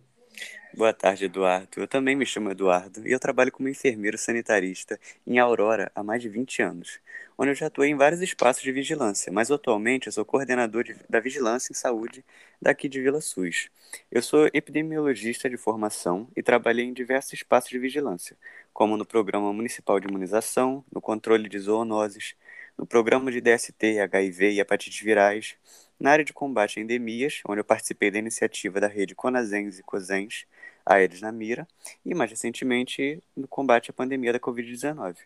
Boa 0.74 0.92
tarde, 0.94 1.26
Eduardo. 1.26 1.68
Eu 1.76 1.86
também 1.86 2.16
me 2.16 2.24
chamo 2.24 2.50
Eduardo 2.50 3.06
e 3.06 3.12
eu 3.12 3.20
trabalho 3.20 3.52
como 3.52 3.68
enfermeiro 3.68 4.16
sanitarista 4.16 4.98
em 5.26 5.38
Aurora 5.38 5.92
há 5.94 6.02
mais 6.02 6.22
de 6.22 6.30
20 6.30 6.62
anos, 6.62 6.98
onde 7.36 7.50
eu 7.50 7.54
já 7.54 7.66
atuei 7.66 7.90
em 7.90 7.94
vários 7.94 8.22
espaços 8.22 8.62
de 8.62 8.72
vigilância, 8.72 9.30
mas 9.30 9.50
atualmente 9.50 10.06
eu 10.06 10.12
sou 10.12 10.24
coordenador 10.24 10.82
de, 10.82 10.96
da 11.10 11.20
Vigilância 11.20 11.72
em 11.72 11.74
Saúde 11.74 12.24
daqui 12.60 12.88
de 12.88 13.02
Vila 13.02 13.20
SUS. 13.20 13.68
Eu 14.10 14.22
sou 14.22 14.48
epidemiologista 14.54 15.48
de 15.50 15.58
formação 15.58 16.26
e 16.34 16.42
trabalhei 16.42 16.86
em 16.86 16.94
diversos 16.94 17.34
espaços 17.34 17.68
de 17.68 17.78
vigilância, 17.78 18.34
como 18.72 18.96
no 18.96 19.04
Programa 19.04 19.52
Municipal 19.52 20.00
de 20.00 20.08
Imunização, 20.08 20.82
no 20.90 21.02
controle 21.02 21.50
de 21.50 21.58
zoonoses, 21.58 22.34
no 22.78 22.86
programa 22.86 23.30
de 23.30 23.42
DST, 23.42 24.00
HIV 24.00 24.52
e 24.52 24.60
hepatites 24.60 25.00
virais, 25.00 25.54
na 26.00 26.10
área 26.10 26.24
de 26.24 26.32
combate 26.32 26.80
a 26.80 26.82
endemias, 26.82 27.42
onde 27.46 27.60
eu 27.60 27.64
participei 27.64 28.10
da 28.10 28.18
iniciativa 28.18 28.80
da 28.80 28.88
rede 28.88 29.14
Conazens 29.14 29.78
e 29.78 29.82
Cosens, 29.82 30.46
Aedes 30.84 31.20
na 31.20 31.32
Mira, 31.32 31.66
e 32.04 32.14
mais 32.14 32.30
recentemente 32.30 33.22
no 33.36 33.46
combate 33.48 33.90
à 33.90 33.94
pandemia 33.94 34.32
da 34.32 34.40
Covid-19. 34.40 35.16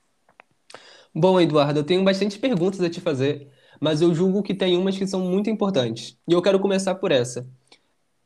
Bom, 1.15 1.41
Eduardo, 1.41 1.81
eu 1.81 1.85
tenho 1.85 2.05
bastante 2.05 2.39
perguntas 2.39 2.81
a 2.81 2.91
te 2.91 3.01
fazer, 3.01 3.49
mas 3.81 4.03
eu 4.03 4.15
julgo 4.15 4.43
que 4.43 4.55
tem 4.55 4.77
umas 4.77 4.99
que 4.99 5.07
são 5.07 5.21
muito 5.21 5.49
importantes. 5.49 6.19
E 6.29 6.33
eu 6.33 6.43
quero 6.43 6.61
começar 6.61 6.95
por 6.97 7.11
essa. 7.11 7.49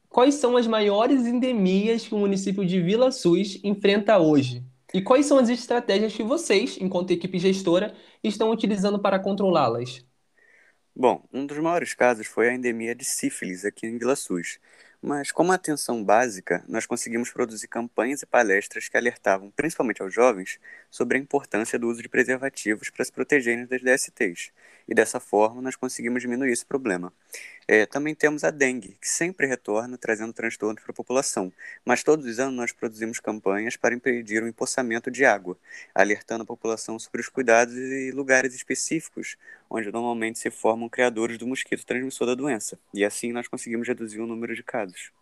Quais 0.08 0.34
são 0.34 0.56
as 0.56 0.66
maiores 0.66 1.24
endemias 1.24 2.06
que 2.06 2.14
o 2.14 2.18
município 2.18 2.66
de 2.66 2.82
Vila 2.82 3.12
Sus 3.12 3.62
enfrenta 3.62 4.18
hoje? 4.18 4.64
E 4.92 5.00
quais 5.00 5.26
são 5.26 5.38
as 5.38 5.48
estratégias 5.48 6.12
que 6.12 6.24
vocês, 6.24 6.76
enquanto 6.80 7.12
equipe 7.12 7.38
gestora, 7.38 7.94
estão 8.24 8.50
utilizando 8.50 8.98
para 8.98 9.20
controlá-las? 9.20 10.04
Bom, 10.94 11.22
um 11.32 11.46
dos 11.46 11.58
maiores 11.58 11.94
casos 11.94 12.26
foi 12.26 12.48
a 12.48 12.54
endemia 12.54 12.92
de 12.94 13.04
sífilis 13.04 13.64
aqui 13.64 13.86
em 13.86 13.96
Vila 13.96 14.16
Sus, 14.16 14.58
mas, 15.02 15.32
como 15.32 15.52
atenção 15.52 16.04
básica, 16.04 16.64
nós 16.68 16.86
conseguimos 16.86 17.30
produzir 17.30 17.68
campanhas 17.68 18.22
e 18.22 18.26
palestras 18.26 18.88
que 18.88 18.96
alertavam, 18.96 19.50
principalmente 19.50 20.02
aos 20.02 20.12
jovens, 20.12 20.58
sobre 20.90 21.16
a 21.16 21.20
importância 21.20 21.78
do 21.78 21.88
uso 21.88 22.02
de 22.02 22.08
preservativos 22.08 22.90
para 22.90 23.04
se 23.04 23.12
protegerem 23.12 23.66
das 23.66 23.80
DSTs. 23.82 24.52
E 24.90 24.94
dessa 24.94 25.20
forma, 25.20 25.62
nós 25.62 25.76
conseguimos 25.76 26.20
diminuir 26.20 26.50
esse 26.50 26.66
problema. 26.66 27.12
É, 27.68 27.86
também 27.86 28.12
temos 28.12 28.42
a 28.42 28.50
dengue, 28.50 28.98
que 29.00 29.08
sempre 29.08 29.46
retorna 29.46 29.96
trazendo 29.96 30.32
transtornos 30.32 30.82
para 30.82 30.90
a 30.90 30.94
população, 30.94 31.52
mas 31.84 32.02
todos 32.02 32.26
os 32.26 32.40
anos 32.40 32.56
nós 32.56 32.72
produzimos 32.72 33.20
campanhas 33.20 33.76
para 33.76 33.94
impedir 33.94 34.42
o 34.42 34.48
empoçamento 34.48 35.08
de 35.08 35.24
água, 35.24 35.56
alertando 35.94 36.42
a 36.42 36.46
população 36.46 36.98
sobre 36.98 37.20
os 37.20 37.28
cuidados 37.28 37.72
e 37.72 38.10
lugares 38.10 38.52
específicos 38.52 39.36
onde 39.70 39.92
normalmente 39.92 40.40
se 40.40 40.50
formam 40.50 40.88
criadores 40.88 41.38
do 41.38 41.46
mosquito 41.46 41.86
transmissor 41.86 42.26
da 42.26 42.34
doença. 42.34 42.76
E 42.92 43.04
assim 43.04 43.30
nós 43.30 43.46
conseguimos 43.46 43.86
reduzir 43.86 44.20
o 44.20 44.26
número 44.26 44.56
de 44.56 44.64
casos. 44.64 45.12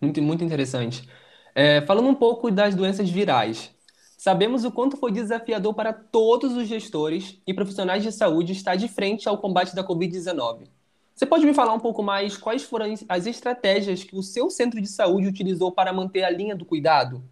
Muito, 0.00 0.20
muito 0.20 0.42
interessante. 0.42 1.08
É, 1.54 1.82
falando 1.82 2.08
um 2.08 2.14
pouco 2.16 2.50
das 2.50 2.74
doenças 2.74 3.08
virais, 3.08 3.72
sabemos 4.20 4.66
o 4.66 4.70
quanto 4.70 4.98
foi 4.98 5.10
desafiador 5.10 5.72
para 5.72 5.94
todos 5.94 6.54
os 6.54 6.68
gestores 6.68 7.40
e 7.46 7.54
profissionais 7.54 8.02
de 8.02 8.12
saúde 8.12 8.52
estar 8.52 8.76
de 8.76 8.86
frente 8.86 9.26
ao 9.26 9.38
combate 9.38 9.74
da 9.74 9.82
Covid-19. 9.82 10.66
Você 11.14 11.24
pode 11.24 11.46
me 11.46 11.54
falar 11.54 11.72
um 11.72 11.80
pouco 11.80 12.02
mais 12.02 12.36
quais 12.36 12.62
foram 12.62 12.84
as 13.08 13.26
estratégias 13.26 14.04
que 14.04 14.14
o 14.14 14.22
seu 14.22 14.50
centro 14.50 14.78
de 14.78 14.88
saúde 14.88 15.26
utilizou 15.26 15.72
para 15.72 15.90
manter 15.90 16.22
a 16.22 16.28
linha 16.28 16.54
do 16.54 16.66
cuidado? 16.66 17.24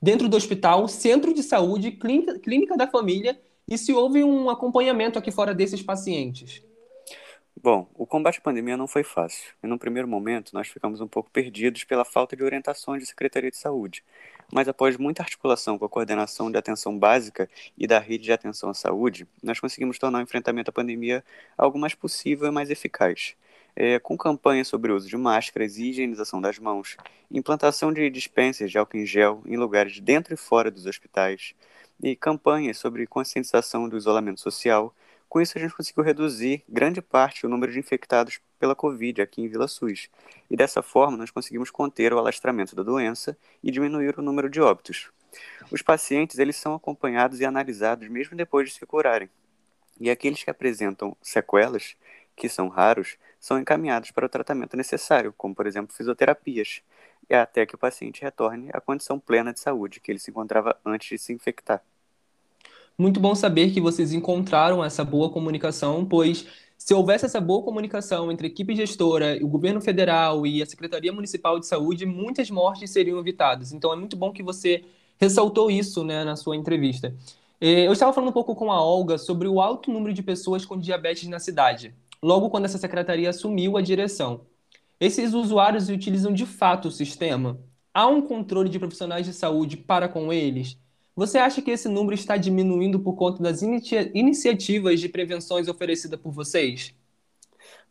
Dentro 0.00 0.28
do 0.28 0.36
hospital, 0.36 0.86
centro 0.86 1.34
de 1.34 1.42
saúde, 1.42 1.90
clínica, 1.90 2.38
clínica 2.38 2.76
da 2.76 2.86
família 2.86 3.36
e 3.66 3.76
se 3.76 3.92
houve 3.92 4.22
um 4.22 4.48
acompanhamento 4.48 5.18
aqui 5.18 5.32
fora 5.32 5.52
desses 5.52 5.82
pacientes? 5.82 6.62
Bom, 7.60 7.88
o 7.92 8.06
combate 8.06 8.38
à 8.38 8.40
pandemia 8.40 8.76
não 8.76 8.86
foi 8.86 9.02
fácil. 9.02 9.52
E 9.64 9.66
no 9.66 9.80
primeiro 9.80 10.06
momento 10.06 10.52
nós 10.54 10.68
ficamos 10.68 11.00
um 11.00 11.08
pouco 11.08 11.28
perdidos 11.28 11.82
pela 11.82 12.04
falta 12.04 12.36
de 12.36 12.44
orientações 12.44 13.02
da 13.02 13.06
Secretaria 13.06 13.50
de 13.50 13.56
Saúde. 13.56 14.04
Mas 14.52 14.68
após 14.68 14.96
muita 14.96 15.22
articulação 15.22 15.78
com 15.78 15.84
a 15.84 15.88
coordenação 15.88 16.50
de 16.50 16.58
atenção 16.58 16.98
básica 16.98 17.48
e 17.78 17.86
da 17.86 17.98
rede 17.98 18.24
de 18.24 18.32
atenção 18.32 18.70
à 18.70 18.74
saúde, 18.74 19.26
nós 19.42 19.60
conseguimos 19.60 19.98
tornar 19.98 20.18
o 20.18 20.22
enfrentamento 20.22 20.70
à 20.70 20.72
pandemia 20.72 21.24
algo 21.56 21.78
mais 21.78 21.94
possível 21.94 22.48
e 22.48 22.50
mais 22.50 22.70
eficaz. 22.70 23.36
É, 23.76 24.00
com 24.00 24.18
campanhas 24.18 24.66
sobre 24.66 24.90
o 24.90 24.96
uso 24.96 25.08
de 25.08 25.16
máscaras 25.16 25.78
e 25.78 25.90
higienização 25.90 26.40
das 26.40 26.58
mãos, 26.58 26.96
implantação 27.30 27.92
de 27.92 28.10
dispensas 28.10 28.70
de 28.70 28.76
álcool 28.76 28.96
em 28.96 29.06
gel 29.06 29.42
em 29.46 29.56
lugares 29.56 30.00
dentro 30.00 30.34
e 30.34 30.36
fora 30.36 30.72
dos 30.72 30.86
hospitais, 30.86 31.54
e 32.02 32.16
campanhas 32.16 32.78
sobre 32.78 33.06
conscientização 33.06 33.88
do 33.88 33.96
isolamento 33.96 34.40
social. 34.40 34.94
Com 35.30 35.40
isso, 35.40 35.56
a 35.56 35.60
gente 35.60 35.76
conseguiu 35.76 36.02
reduzir 36.02 36.64
grande 36.68 37.00
parte 37.00 37.42
do 37.42 37.48
número 37.48 37.70
de 37.70 37.78
infectados 37.78 38.40
pela 38.58 38.74
Covid 38.74 39.22
aqui 39.22 39.40
em 39.40 39.46
Vila 39.46 39.68
SUS. 39.68 40.10
E 40.50 40.56
dessa 40.56 40.82
forma, 40.82 41.16
nós 41.16 41.30
conseguimos 41.30 41.70
conter 41.70 42.12
o 42.12 42.18
alastramento 42.18 42.74
da 42.74 42.82
doença 42.82 43.38
e 43.62 43.70
diminuir 43.70 44.18
o 44.18 44.22
número 44.22 44.50
de 44.50 44.60
óbitos. 44.60 45.12
Os 45.70 45.82
pacientes 45.82 46.40
eles 46.40 46.56
são 46.56 46.74
acompanhados 46.74 47.38
e 47.38 47.44
analisados 47.44 48.08
mesmo 48.08 48.36
depois 48.36 48.68
de 48.68 48.74
se 48.74 48.84
curarem. 48.84 49.30
E 50.00 50.10
aqueles 50.10 50.42
que 50.42 50.50
apresentam 50.50 51.16
sequelas, 51.22 51.96
que 52.34 52.48
são 52.48 52.66
raros, 52.66 53.16
são 53.38 53.56
encaminhados 53.56 54.10
para 54.10 54.26
o 54.26 54.28
tratamento 54.28 54.76
necessário, 54.76 55.32
como 55.38 55.54
por 55.54 55.64
exemplo 55.64 55.94
fisioterapias, 55.94 56.82
até 57.30 57.64
que 57.64 57.76
o 57.76 57.78
paciente 57.78 58.20
retorne 58.22 58.68
à 58.72 58.80
condição 58.80 59.20
plena 59.20 59.52
de 59.52 59.60
saúde 59.60 60.00
que 60.00 60.10
ele 60.10 60.18
se 60.18 60.32
encontrava 60.32 60.76
antes 60.84 61.08
de 61.08 61.18
se 61.18 61.32
infectar. 61.32 61.80
Muito 63.00 63.18
bom 63.18 63.34
saber 63.34 63.70
que 63.70 63.80
vocês 63.80 64.12
encontraram 64.12 64.84
essa 64.84 65.02
boa 65.02 65.30
comunicação, 65.30 66.04
pois 66.04 66.44
se 66.76 66.92
houvesse 66.92 67.24
essa 67.24 67.40
boa 67.40 67.62
comunicação 67.62 68.30
entre 68.30 68.46
a 68.46 68.50
equipe 68.50 68.76
gestora, 68.76 69.38
o 69.40 69.48
governo 69.48 69.80
federal 69.80 70.46
e 70.46 70.62
a 70.62 70.66
Secretaria 70.66 71.10
Municipal 71.10 71.58
de 71.58 71.66
Saúde, 71.66 72.04
muitas 72.04 72.50
mortes 72.50 72.90
seriam 72.90 73.18
evitadas. 73.18 73.72
Então 73.72 73.90
é 73.90 73.96
muito 73.96 74.18
bom 74.18 74.30
que 74.30 74.42
você 74.42 74.84
ressaltou 75.18 75.70
isso 75.70 76.04
né, 76.04 76.24
na 76.24 76.36
sua 76.36 76.54
entrevista. 76.54 77.16
É, 77.58 77.86
eu 77.86 77.92
estava 77.94 78.12
falando 78.12 78.28
um 78.28 78.34
pouco 78.34 78.54
com 78.54 78.70
a 78.70 78.78
Olga 78.84 79.16
sobre 79.16 79.48
o 79.48 79.62
alto 79.62 79.90
número 79.90 80.12
de 80.12 80.22
pessoas 80.22 80.66
com 80.66 80.78
diabetes 80.78 81.26
na 81.26 81.38
cidade, 81.38 81.94
logo 82.22 82.50
quando 82.50 82.66
essa 82.66 82.76
secretaria 82.76 83.30
assumiu 83.30 83.78
a 83.78 83.80
direção. 83.80 84.42
Esses 85.00 85.32
usuários 85.32 85.88
utilizam 85.88 86.34
de 86.34 86.44
fato 86.44 86.88
o 86.88 86.92
sistema? 86.92 87.58
Há 87.94 88.06
um 88.06 88.20
controle 88.20 88.68
de 88.68 88.78
profissionais 88.78 89.24
de 89.24 89.32
saúde 89.32 89.78
para 89.78 90.06
com 90.06 90.30
eles? 90.30 90.76
Você 91.20 91.36
acha 91.36 91.60
que 91.60 91.70
esse 91.70 91.86
número 91.86 92.14
está 92.14 92.38
diminuindo 92.38 92.98
por 92.98 93.12
conta 93.12 93.42
das 93.42 93.60
inicia 93.60 94.10
iniciativas 94.14 94.98
de 94.98 95.06
prevenções 95.06 95.68
oferecidas 95.68 96.18
por 96.18 96.32
vocês? 96.32 96.94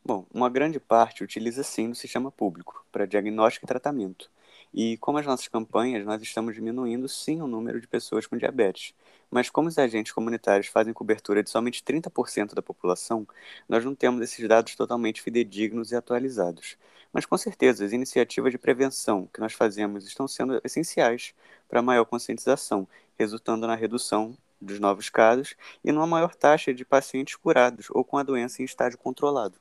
Bom, 0.03 0.25
uma 0.33 0.49
grande 0.49 0.79
parte 0.79 1.23
utiliza 1.23 1.61
sim 1.61 1.91
o 1.91 1.95
sistema 1.95 2.31
público 2.31 2.83
para 2.91 3.05
diagnóstico 3.05 3.67
e 3.67 3.67
tratamento. 3.67 4.31
E 4.73 4.97
como 4.97 5.17
as 5.17 5.25
nossas 5.25 5.47
campanhas, 5.47 6.05
nós 6.05 6.21
estamos 6.21 6.53
diminuindo 6.53 7.07
sim 7.07 7.41
o 7.41 7.47
número 7.47 7.81
de 7.81 7.87
pessoas 7.87 8.27
com 8.27 8.37
diabetes. 8.37 8.93
Mas 9.31 9.49
como 9.49 9.67
os 9.67 9.77
agentes 9.77 10.11
comunitários 10.11 10.67
fazem 10.67 10.93
cobertura 10.93 11.43
de 11.43 11.49
somente 11.49 11.83
30% 11.83 12.53
da 12.53 12.61
população, 12.61 13.27
nós 13.67 13.83
não 13.83 13.95
temos 13.95 14.21
esses 14.21 14.47
dados 14.47 14.75
totalmente 14.75 15.21
fidedignos 15.21 15.91
e 15.91 15.95
atualizados. 15.95 16.77
Mas 17.11 17.25
com 17.25 17.37
certeza, 17.37 17.83
as 17.83 17.91
iniciativas 17.91 18.51
de 18.51 18.57
prevenção 18.57 19.27
que 19.33 19.39
nós 19.39 19.53
fazemos 19.53 20.05
estão 20.05 20.27
sendo 20.27 20.61
essenciais 20.63 21.33
para 21.67 21.81
maior 21.81 22.05
conscientização 22.05 22.87
resultando 23.17 23.67
na 23.67 23.75
redução 23.75 24.35
dos 24.61 24.79
novos 24.79 25.09
casos 25.09 25.55
e 25.83 25.91
numa 25.91 26.07
maior 26.07 26.33
taxa 26.33 26.73
de 26.73 26.85
pacientes 26.85 27.35
curados 27.35 27.87
ou 27.91 28.03
com 28.03 28.17
a 28.17 28.23
doença 28.23 28.61
em 28.61 28.65
estágio 28.65 28.97
controlado. 28.97 29.55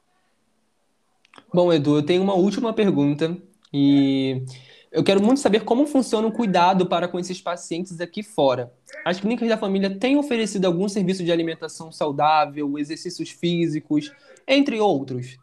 Bom, 1.53 1.73
Edu, 1.73 1.97
eu 1.97 2.03
tenho 2.03 2.23
uma 2.23 2.35
última 2.35 2.73
pergunta 2.73 3.37
e 3.73 4.43
eu 4.91 5.05
quero 5.05 5.23
muito 5.23 5.41
saber 5.41 5.65
como 5.65 5.87
funciona 5.87 6.27
o 6.27 6.33
cuidado 6.33 6.87
para 6.87 7.09
com 7.09 7.19
esses 7.19 7.41
pacientes 7.41 8.01
aqui 8.01 8.23
fora. 8.23 8.73
As 9.05 9.21
clínicas 9.21 9.49
da 9.49 9.57
família 9.57 9.99
têm 9.99 10.17
oferecido 10.17 10.67
algum 10.67 10.89
serviço 10.89 11.25
de 11.25 11.33
alimentação 11.33 11.93
saudável, 11.93 12.79
exercícios 12.79 13.31
físicos, 13.31 14.13
entre 14.47 14.81
outros? 14.81 15.39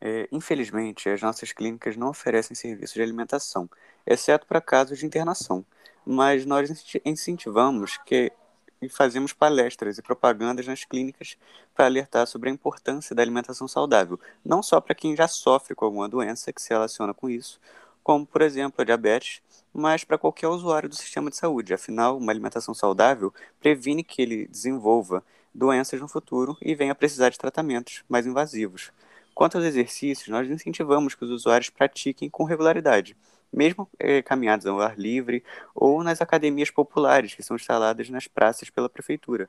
É, 0.00 0.28
infelizmente, 0.32 1.08
as 1.08 1.22
nossas 1.22 1.52
clínicas 1.52 1.96
não 1.96 2.08
oferecem 2.08 2.54
serviço 2.54 2.94
de 2.94 3.02
alimentação, 3.02 3.68
exceto 4.06 4.46
para 4.46 4.60
casos 4.60 4.98
de 4.98 5.06
internação 5.06 5.64
mas 6.04 6.44
nós 6.44 6.70
incentivamos 7.04 7.96
que 7.98 8.32
e 8.80 8.88
fazemos 8.88 9.32
palestras 9.32 9.96
e 9.96 10.02
propagandas 10.02 10.66
nas 10.66 10.84
clínicas 10.84 11.38
para 11.72 11.86
alertar 11.86 12.26
sobre 12.26 12.50
a 12.50 12.52
importância 12.52 13.14
da 13.14 13.22
alimentação 13.22 13.68
saudável, 13.68 14.18
não 14.44 14.60
só 14.60 14.80
para 14.80 14.92
quem 14.92 15.14
já 15.14 15.28
sofre 15.28 15.72
com 15.72 15.84
alguma 15.84 16.08
doença 16.08 16.52
que 16.52 16.60
se 16.60 16.70
relaciona 16.70 17.14
com 17.14 17.30
isso, 17.30 17.60
como 18.02 18.26
por 18.26 18.42
exemplo 18.42 18.82
a 18.82 18.84
diabetes, 18.84 19.40
mas 19.72 20.04
para 20.04 20.18
qualquer 20.18 20.48
usuário 20.48 20.88
do 20.88 20.94
sistema 20.94 21.30
de 21.30 21.36
saúde. 21.36 21.74
Afinal, 21.74 22.18
uma 22.18 22.32
alimentação 22.32 22.74
saudável 22.74 23.32
previne 23.60 24.04
que 24.04 24.20
ele 24.20 24.46
desenvolva 24.46 25.24
doenças 25.54 26.00
no 26.00 26.08
futuro 26.08 26.56
e 26.60 26.74
venha 26.74 26.94
precisar 26.94 27.30
de 27.30 27.38
tratamentos 27.38 28.04
mais 28.08 28.26
invasivos. 28.26 28.90
Quanto 29.34 29.56
aos 29.56 29.64
exercícios, 29.64 30.28
nós 30.28 30.48
incentivamos 30.48 31.14
que 31.14 31.24
os 31.24 31.30
usuários 31.30 31.70
pratiquem 31.70 32.28
com 32.28 32.44
regularidade 32.44 33.16
mesmo 33.52 33.88
é, 33.98 34.22
caminhadas 34.22 34.66
ao 34.66 34.80
ar 34.80 34.98
livre 34.98 35.44
ou 35.74 36.02
nas 36.02 36.22
academias 36.22 36.70
populares 36.70 37.34
que 37.34 37.42
são 37.42 37.56
instaladas 37.56 38.08
nas 38.08 38.26
praças 38.26 38.70
pela 38.70 38.88
prefeitura. 38.88 39.48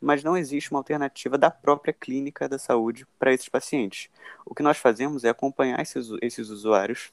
Mas 0.00 0.24
não 0.24 0.36
existe 0.36 0.70
uma 0.70 0.80
alternativa 0.80 1.36
da 1.36 1.50
própria 1.50 1.92
clínica 1.92 2.48
da 2.48 2.58
saúde 2.58 3.06
para 3.18 3.32
esses 3.32 3.48
pacientes. 3.48 4.08
O 4.46 4.54
que 4.54 4.62
nós 4.62 4.78
fazemos 4.78 5.24
é 5.24 5.28
acompanhar 5.28 5.80
esses, 5.80 6.08
esses 6.22 6.48
usuários 6.48 7.12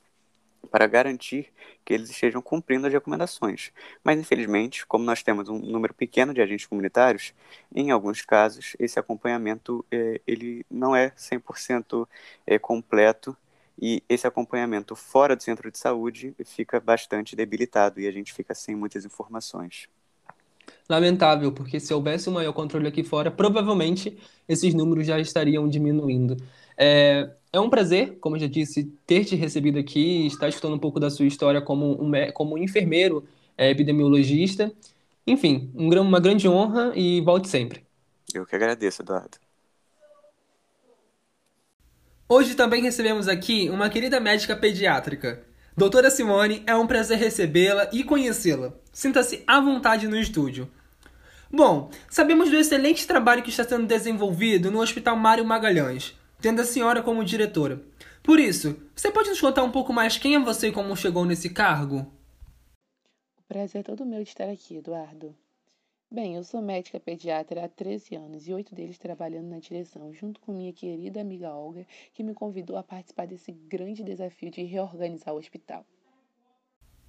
para 0.70 0.88
garantir 0.88 1.52
que 1.84 1.94
eles 1.94 2.10
estejam 2.10 2.42
cumprindo 2.42 2.88
as 2.88 2.94
recomendações. 2.94 3.72
Mas, 4.04 4.20
infelizmente, 4.20 4.86
como 4.86 5.04
nós 5.04 5.24
temos 5.24 5.50
um 5.50 5.58
número 5.58 5.94
pequeno 5.94 6.34
de 6.34 6.42
agentes 6.42 6.66
comunitários, 6.66 7.34
em 7.74 7.92
alguns 7.92 8.22
casos, 8.22 8.76
esse 8.80 9.00
acompanhamento 9.00 9.86
é, 9.92 10.22
ele 10.28 10.66
não 10.70 10.96
é 10.96 11.12
100% 11.12 12.08
é, 12.46 12.60
completo 12.60 13.36
e 13.82 14.04
esse 14.08 14.28
acompanhamento 14.28 14.96
fora 14.96 15.36
do 15.36 15.42
centro 15.42 15.72
de 15.72 15.78
saúde 15.78 16.36
fica 16.46 16.80
bastante 16.80 17.36
debilitado 17.36 18.00
e 18.00 18.08
a 18.08 18.12
gente 18.12 18.32
fica 18.32 18.54
sem 18.54 18.76
muitas 18.76 19.06
informações. 19.06 19.88
lamentável, 20.88 21.52
porque 21.52 21.80
se 21.80 21.94
houvesse 21.94 22.30
um 22.30 22.34
maior 22.34 22.54
controle 22.54 22.88
aqui 22.88 23.04
fora, 23.04 23.32
provavelmente 23.32 24.18
esses 24.48 24.74
números 24.74 25.08
já 25.08 25.20
estariam 25.20 25.68
diminuindo. 25.68 26.38
É, 26.78 27.32
é 27.54 27.60
um 27.60 27.70
prazer, 27.70 28.18
como 28.20 28.36
eu 28.36 28.42
já 28.42 28.48
disse, 28.48 28.86
ter 29.06 29.26
te 29.26 29.36
recebido 29.36 29.78
aqui, 29.78 30.26
estar 30.28 30.48
escutando 30.48 30.76
um 30.76 30.80
pouco 30.80 31.00
da 31.00 31.10
sua 31.10 31.26
história 31.26 31.62
como 31.62 32.02
um, 32.02 32.12
como 32.34 32.56
um 32.56 32.58
enfermeiro 32.58 33.28
é, 33.58 33.70
epidemiologista. 33.70 34.72
Enfim, 35.28 35.70
um, 35.76 35.90
uma 36.02 36.20
grande 36.20 36.48
honra 36.48 36.94
e 36.96 37.20
volte 37.22 37.50
sempre. 37.50 37.84
Eu 38.34 38.46
que 38.46 38.56
agradeço, 38.56 39.02
Eduardo. 39.02 39.38
Hoje 42.28 42.56
também 42.56 42.82
recebemos 42.82 43.28
aqui 43.28 43.70
uma 43.70 43.90
querida 43.90 44.20
médica 44.20 44.56
pediátrica. 44.56 45.44
Doutora 45.76 46.10
Simone, 46.10 46.64
é 46.66 46.74
um 46.76 46.88
prazer 46.88 47.18
recebê-la 47.18 47.90
e 47.92 48.04
conhecê-la. 48.04 48.74
Sinta-se 48.94 49.44
à 49.46 49.60
vontade 49.60 50.08
no 50.08 50.18
estúdio. 50.18 50.70
Bom, 51.52 51.90
sabemos 52.10 52.50
do 52.50 52.56
excelente 52.56 53.06
trabalho 53.06 53.44
que 53.44 53.50
está 53.50 53.66
sendo 53.66 53.86
desenvolvido 53.86 54.72
no 54.72 54.80
Hospital 54.80 55.18
Mário 55.18 55.44
Magalhães, 55.44 56.16
tendo 56.42 56.62
a 56.62 56.66
senhora 56.66 57.04
como 57.04 57.24
diretora. 57.24 57.82
Por 58.24 58.40
isso, 58.40 58.76
você 58.96 59.12
pode 59.12 59.30
nos 59.30 59.40
contar 59.40 59.64
um 59.64 59.72
pouco 59.72 59.94
mais 59.94 60.18
quem 60.18 60.36
é 60.36 60.40
você 60.40 60.70
e 60.70 60.72
como 60.72 60.96
chegou 60.96 61.26
nesse 61.26 61.50
cargo? 61.50 62.12
O 63.38 63.44
prazer 63.48 63.82
é 63.82 63.84
todo 63.84 64.06
meu 64.06 64.24
de 64.24 64.30
estar 64.30 64.50
aqui, 64.50 64.78
Eduardo. 64.78 65.36
Bem, 66.14 66.36
eu 66.36 66.44
sou 66.44 66.62
médica 66.62 67.00
pediatra 67.00 67.64
há 67.64 67.70
13 67.70 68.16
anos 68.16 68.46
e 68.46 68.54
oito 68.54 68.76
deles 68.76 68.98
trabalhando 68.98 69.48
na 69.48 69.60
direção, 69.60 70.14
junto 70.14 70.42
com 70.42 70.52
minha 70.52 70.74
querida 70.74 71.22
amiga 71.22 71.56
Olga, 71.56 71.88
que 72.14 72.22
me 72.22 72.34
convidou 72.34 72.76
a 72.76 72.84
participar 72.84 73.28
desse 73.28 73.54
grande 73.54 74.04
desafio 74.04 74.52
de 74.52 74.62
reorganizar 74.64 75.34
o 75.34 75.38
hospital. 75.38 75.86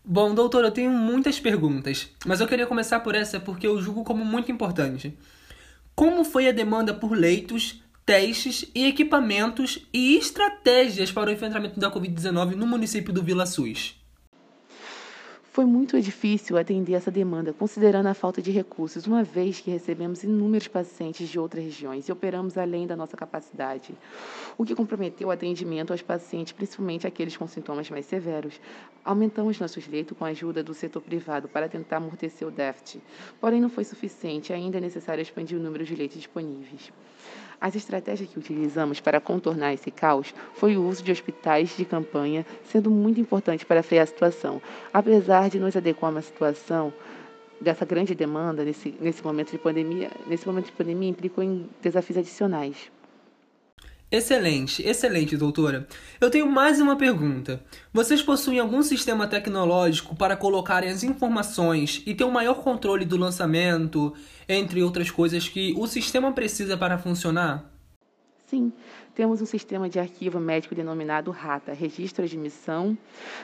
Bom, 0.05 0.33
doutor, 0.35 0.65
eu 0.65 0.71
tenho 0.71 0.91
muitas 0.93 1.41
perguntas, 1.41 2.11
mas 2.25 2.41
eu 2.41 2.47
queria 2.47 2.67
começar 2.67 3.01
por 3.01 3.15
essa 3.15 3.41
porque 3.41 3.67
eu 3.67 3.81
julgo 3.81 4.05
como 4.05 4.25
muito 4.25 4.53
importante. 4.53 5.19
Como 5.97 6.25
foi 6.25 6.49
a 6.49 6.53
demanda 6.53 6.95
por 6.95 7.11
leitos, 7.11 7.82
testes 8.05 8.65
e 8.75 8.87
equipamentos 8.87 9.87
e 9.93 10.17
estratégias 10.17 11.11
para 11.11 11.31
o 11.31 11.33
enfrentamento 11.33 11.79
da 11.79 11.91
Covid-19 11.91 12.55
no 12.55 12.67
município 12.67 13.13
do 13.13 13.23
Vila 13.23 13.47
SUS? 13.47 14.02
Foi 15.53 15.67
muito 15.67 16.01
difícil 16.01 16.57
atender 16.57 16.95
essa 16.95 17.11
demanda, 17.11 17.53
considerando 17.53 18.07
a 18.07 18.15
falta 18.15 18.41
de 18.41 18.51
recursos, 18.51 19.07
uma 19.07 19.23
vez 19.23 19.61
que 19.61 19.71
recebemos 19.71 20.25
inúmeros 20.25 20.67
pacientes 20.67 21.29
de 21.29 21.39
outras 21.39 21.63
regiões 21.63 22.09
e 22.09 22.13
operamos 22.13 22.57
além 22.57 22.87
da 22.87 22.97
nossa 22.97 23.19
capacidade, 23.19 23.95
o 24.57 24.65
que 24.65 24.75
comprometeu 24.75 25.29
o 25.29 25.31
atendimento 25.31 25.93
aos 25.93 26.01
pacientes, 26.01 26.55
principalmente 26.55 27.07
aqueles 27.07 27.37
com 27.37 27.47
sintomas 27.47 27.91
mais 27.91 28.07
severos. 28.07 28.59
Aumentamos 29.05 29.61
nossos 29.61 29.87
leitos 29.87 30.17
com 30.17 30.25
a 30.25 30.29
ajuda 30.29 30.63
do 30.63 30.73
setor 30.73 31.03
privado 31.03 31.49
para 31.49 31.69
tentar 31.69 31.99
amortecer 31.99 32.49
o 32.49 32.51
déficit, 32.51 33.03
porém 33.39 33.61
não 33.61 33.69
foi 33.69 33.85
suficiente, 33.85 34.55
ainda 34.55 34.79
é 34.79 34.81
necessário 34.81 35.21
expandir 35.21 35.59
o 35.59 35.63
número 35.63 35.85
de 35.85 35.95
leitos 35.95 36.17
disponíveis. 36.17 36.91
As 37.63 37.77
estratégias 37.77 38.29
que 38.29 38.41
utilizamos 38.41 38.99
para 38.99 39.21
contornar 39.21 39.73
esse 39.73 39.89
caos 39.89 40.35
foi 40.53 40.77
o 40.77 40.85
uso 40.85 41.01
de 41.01 41.13
hospitais 41.13 41.77
de 41.77 41.85
campanha, 41.85 42.45
sendo 42.65 42.91
muito 42.91 43.21
importante 43.21 43.65
para 43.65 43.85
frear 43.85 44.03
a 44.03 44.07
situação. 44.07 44.61
Apesar 44.93 45.42
de 45.49 45.59
nos 45.59 45.77
adequar 45.77 46.17
à 46.17 46.23
situação 46.23 46.93
dessa 47.61 47.85
grande 47.85 48.15
demanda 48.15 48.65
nesse, 48.65 48.95
nesse 49.01 49.23
momento 49.25 49.53
de 49.53 49.59
pandemia, 49.59 50.11
nesse 50.27 50.47
momento 50.47 50.67
de 50.67 50.73
pandemia 50.73 51.09
implicou 51.09 51.43
em 51.43 51.69
desafios 51.81 52.19
adicionais. 52.19 52.91
Excelente, 54.11 54.87
excelente, 54.87 55.39
doutora. 55.39 55.89
Eu 56.21 56.29
tenho 56.29 56.47
mais 56.47 56.79
uma 56.83 56.97
pergunta. 56.97 57.65
Vocês 57.95 58.21
possuem 58.21 58.59
algum 58.59 58.83
sistema 58.83 59.27
tecnológico 59.27 60.15
para 60.15 60.37
colocarem 60.37 60.91
as 60.91 61.03
informações 61.03 62.03
e 62.05 62.15
ter 62.15 62.25
um 62.25 62.31
maior 62.31 62.57
controle 62.57 63.07
do 63.07 63.17
lançamento, 63.17 64.13
entre 64.47 64.83
outras 64.83 65.11
coisas 65.11 65.49
que 65.49 65.75
o 65.79 65.87
sistema 65.87 66.31
precisa 66.31 66.77
para 66.77 66.99
funcionar? 66.99 67.73
Sim, 68.45 68.71
temos 69.15 69.43
um 69.43 69.47
sistema 69.47 69.89
de 69.89 69.99
arquivo 69.99 70.41
médico 70.41 70.75
denominado 70.75 71.31
RATA, 71.31 71.73
Registro 71.73 72.27
de 72.27 72.37
Admissão, 72.37 72.97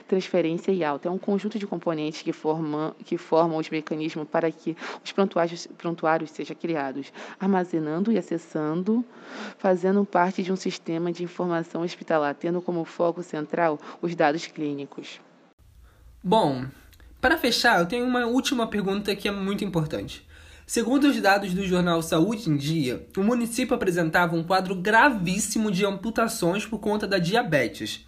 Transferência 0.06 0.72
e 0.72 0.82
Alta. 0.82 1.08
É 1.08 1.10
um 1.10 1.18
conjunto 1.18 1.58
de 1.58 1.66
componentes 1.66 2.22
que, 2.22 2.32
forma, 2.32 2.94
que 3.04 3.16
formam 3.18 3.58
os 3.58 3.68
mecanismos 3.68 4.26
para 4.28 4.50
que 4.50 4.76
os 5.04 5.12
prontuários, 5.12 5.66
prontuários 5.78 6.30
sejam 6.30 6.56
criados, 6.56 7.12
armazenando 7.38 8.10
e 8.10 8.18
acessando, 8.18 9.04
fazendo 9.58 10.04
parte 10.04 10.42
de 10.42 10.52
um 10.52 10.56
sistema 10.56 11.12
de 11.12 11.22
informação 11.22 11.82
hospitalar, 11.82 12.34
tendo 12.34 12.62
como 12.62 12.84
foco 12.84 13.22
central 13.22 13.78
os 14.00 14.14
dados 14.14 14.46
clínicos. 14.46 15.20
Bom, 16.22 16.66
para 17.20 17.36
fechar, 17.36 17.80
eu 17.80 17.86
tenho 17.86 18.06
uma 18.06 18.26
última 18.26 18.66
pergunta 18.66 19.14
que 19.14 19.28
é 19.28 19.32
muito 19.32 19.64
importante. 19.64 20.27
Segundo 20.68 21.04
os 21.04 21.18
dados 21.18 21.54
do 21.54 21.66
jornal 21.66 22.02
Saúde 22.02 22.50
em 22.50 22.54
Dia, 22.54 23.06
o 23.16 23.22
município 23.22 23.74
apresentava 23.74 24.36
um 24.36 24.44
quadro 24.44 24.74
gravíssimo 24.74 25.70
de 25.70 25.82
amputações 25.86 26.66
por 26.66 26.78
conta 26.78 27.06
da 27.06 27.16
diabetes. 27.16 28.06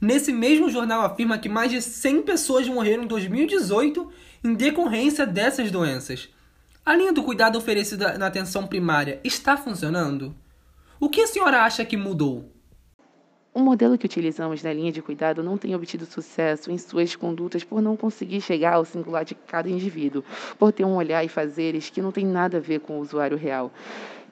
Nesse 0.00 0.32
mesmo 0.32 0.68
jornal 0.68 1.02
afirma 1.02 1.38
que 1.38 1.48
mais 1.48 1.70
de 1.70 1.80
100 1.80 2.22
pessoas 2.22 2.66
morreram 2.66 3.04
em 3.04 3.06
2018 3.06 4.10
em 4.42 4.54
decorrência 4.54 5.24
dessas 5.24 5.70
doenças. 5.70 6.28
A 6.84 6.96
linha 6.96 7.12
do 7.12 7.22
cuidado 7.22 7.56
oferecida 7.56 8.18
na 8.18 8.26
atenção 8.26 8.66
primária 8.66 9.20
está 9.22 9.56
funcionando? 9.56 10.34
O 10.98 11.08
que 11.08 11.20
a 11.20 11.28
senhora 11.28 11.62
acha 11.62 11.84
que 11.84 11.96
mudou? 11.96 12.50
O 13.52 13.58
modelo 13.58 13.98
que 13.98 14.06
utilizamos 14.06 14.62
na 14.62 14.72
linha 14.72 14.92
de 14.92 15.02
cuidado 15.02 15.42
não 15.42 15.58
tem 15.58 15.74
obtido 15.74 16.06
sucesso 16.06 16.70
em 16.70 16.78
suas 16.78 17.16
condutas 17.16 17.64
por 17.64 17.82
não 17.82 17.96
conseguir 17.96 18.40
chegar 18.40 18.74
ao 18.74 18.84
singular 18.84 19.24
de 19.24 19.34
cada 19.34 19.68
indivíduo, 19.68 20.22
por 20.56 20.72
ter 20.72 20.84
um 20.84 20.94
olhar 20.94 21.24
e 21.24 21.28
fazeres 21.28 21.90
que 21.90 22.00
não 22.00 22.12
tem 22.12 22.24
nada 22.24 22.58
a 22.58 22.60
ver 22.60 22.78
com 22.78 22.96
o 22.96 23.00
usuário 23.00 23.36
real, 23.36 23.72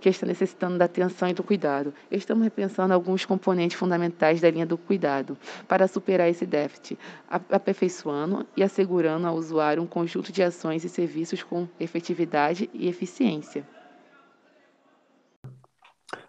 que 0.00 0.08
está 0.08 0.24
necessitando 0.24 0.78
da 0.78 0.84
atenção 0.84 1.28
e 1.28 1.34
do 1.34 1.42
cuidado. 1.42 1.92
Estamos 2.12 2.44
repensando 2.44 2.94
alguns 2.94 3.26
componentes 3.26 3.76
fundamentais 3.76 4.40
da 4.40 4.52
linha 4.52 4.64
do 4.64 4.78
cuidado 4.78 5.36
para 5.66 5.88
superar 5.88 6.30
esse 6.30 6.46
déficit, 6.46 6.96
aperfeiçoando 7.28 8.46
e 8.56 8.62
assegurando 8.62 9.26
ao 9.26 9.34
usuário 9.34 9.82
um 9.82 9.86
conjunto 9.86 10.30
de 10.30 10.44
ações 10.44 10.84
e 10.84 10.88
serviços 10.88 11.42
com 11.42 11.66
efetividade 11.80 12.70
e 12.72 12.86
eficiência. 12.86 13.66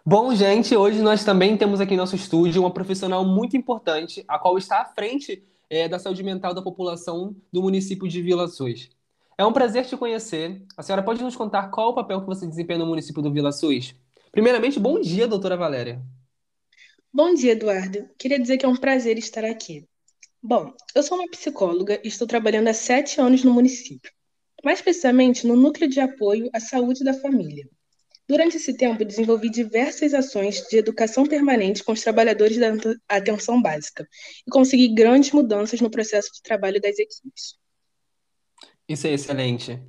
Bom, 0.04 0.34
gente, 0.34 0.74
hoje 0.74 1.02
nós 1.02 1.24
também 1.24 1.58
temos 1.58 1.78
aqui 1.78 1.92
em 1.92 1.96
nosso 1.96 2.16
estúdio 2.16 2.62
uma 2.62 2.72
profissional 2.72 3.22
muito 3.22 3.54
importante, 3.54 4.24
a 4.26 4.38
qual 4.38 4.56
está 4.56 4.80
à 4.80 4.84
frente 4.86 5.44
é, 5.68 5.88
da 5.88 5.98
saúde 5.98 6.22
mental 6.22 6.54
da 6.54 6.62
população 6.62 7.36
do 7.52 7.60
município 7.60 8.08
de 8.08 8.22
Vila 8.22 8.48
Sus. 8.48 8.88
É 9.36 9.44
um 9.44 9.52
prazer 9.52 9.84
te 9.84 9.94
conhecer. 9.98 10.64
A 10.74 10.82
senhora 10.82 11.02
pode 11.02 11.22
nos 11.22 11.36
contar 11.36 11.68
qual 11.68 11.90
o 11.90 11.94
papel 11.94 12.22
que 12.22 12.26
você 12.26 12.46
desempenha 12.46 12.78
no 12.78 12.86
município 12.86 13.22
do 13.22 13.30
Vila 13.30 13.52
Sus? 13.52 13.94
Primeiramente, 14.32 14.80
bom 14.80 14.98
dia, 14.98 15.28
doutora 15.28 15.56
Valéria. 15.56 16.02
Bom 17.12 17.34
dia, 17.34 17.52
Eduardo. 17.52 18.08
Queria 18.18 18.40
dizer 18.40 18.56
que 18.56 18.64
é 18.64 18.68
um 18.68 18.76
prazer 18.76 19.18
estar 19.18 19.44
aqui. 19.44 19.86
Bom, 20.42 20.72
eu 20.94 21.02
sou 21.02 21.18
uma 21.18 21.28
psicóloga 21.28 22.00
e 22.02 22.08
estou 22.08 22.26
trabalhando 22.26 22.68
há 22.68 22.74
sete 22.74 23.20
anos 23.20 23.44
no 23.44 23.52
município, 23.52 24.10
mais 24.64 24.80
precisamente 24.80 25.46
no 25.46 25.56
Núcleo 25.56 25.90
de 25.90 26.00
Apoio 26.00 26.48
à 26.54 26.60
Saúde 26.60 27.04
da 27.04 27.12
Família. 27.12 27.68
Durante 28.30 28.58
esse 28.58 28.72
tempo, 28.76 29.04
desenvolvi 29.04 29.50
diversas 29.50 30.14
ações 30.14 30.64
de 30.68 30.76
educação 30.76 31.26
permanente 31.26 31.82
com 31.82 31.90
os 31.90 32.00
trabalhadores 32.00 32.56
da 32.56 32.72
atenção 33.08 33.60
básica 33.60 34.08
e 34.46 34.50
consegui 34.52 34.94
grandes 34.94 35.32
mudanças 35.32 35.80
no 35.80 35.90
processo 35.90 36.32
de 36.34 36.40
trabalho 36.40 36.80
das 36.80 36.96
equipes. 36.96 37.56
Isso 38.88 39.08
é 39.08 39.14
excelente. 39.14 39.82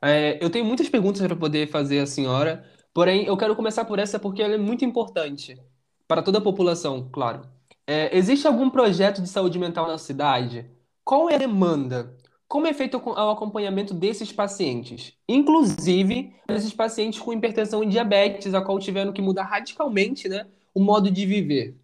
É, 0.00 0.38
eu 0.40 0.48
tenho 0.48 0.64
muitas 0.64 0.88
perguntas 0.88 1.26
para 1.26 1.34
poder 1.34 1.70
fazer 1.70 1.98
à 1.98 2.06
senhora, 2.06 2.64
porém 2.94 3.26
eu 3.26 3.36
quero 3.36 3.56
começar 3.56 3.84
por 3.84 3.98
essa 3.98 4.16
porque 4.16 4.40
ela 4.40 4.54
é 4.54 4.58
muito 4.58 4.84
importante 4.84 5.60
para 6.06 6.22
toda 6.22 6.38
a 6.38 6.40
população, 6.40 7.10
claro. 7.10 7.50
É, 7.84 8.16
existe 8.16 8.46
algum 8.46 8.70
projeto 8.70 9.20
de 9.20 9.28
saúde 9.28 9.58
mental 9.58 9.88
na 9.88 9.98
cidade? 9.98 10.70
Qual 11.02 11.28
é 11.28 11.34
a 11.34 11.38
demanda? 11.38 12.16
Como 12.52 12.66
é 12.66 12.74
feito 12.74 12.98
o 12.98 13.30
acompanhamento 13.30 13.94
desses 13.94 14.30
pacientes? 14.30 15.14
Inclusive, 15.26 16.34
esses 16.50 16.70
pacientes 16.74 17.18
com 17.18 17.32
hipertensão 17.32 17.82
e 17.82 17.88
diabetes, 17.88 18.52
a 18.52 18.60
qual 18.60 18.78
tiveram 18.78 19.10
que 19.10 19.22
mudar 19.22 19.44
radicalmente 19.44 20.28
né, 20.28 20.46
o 20.74 20.84
modo 20.84 21.10
de 21.10 21.24
viver. 21.24 21.74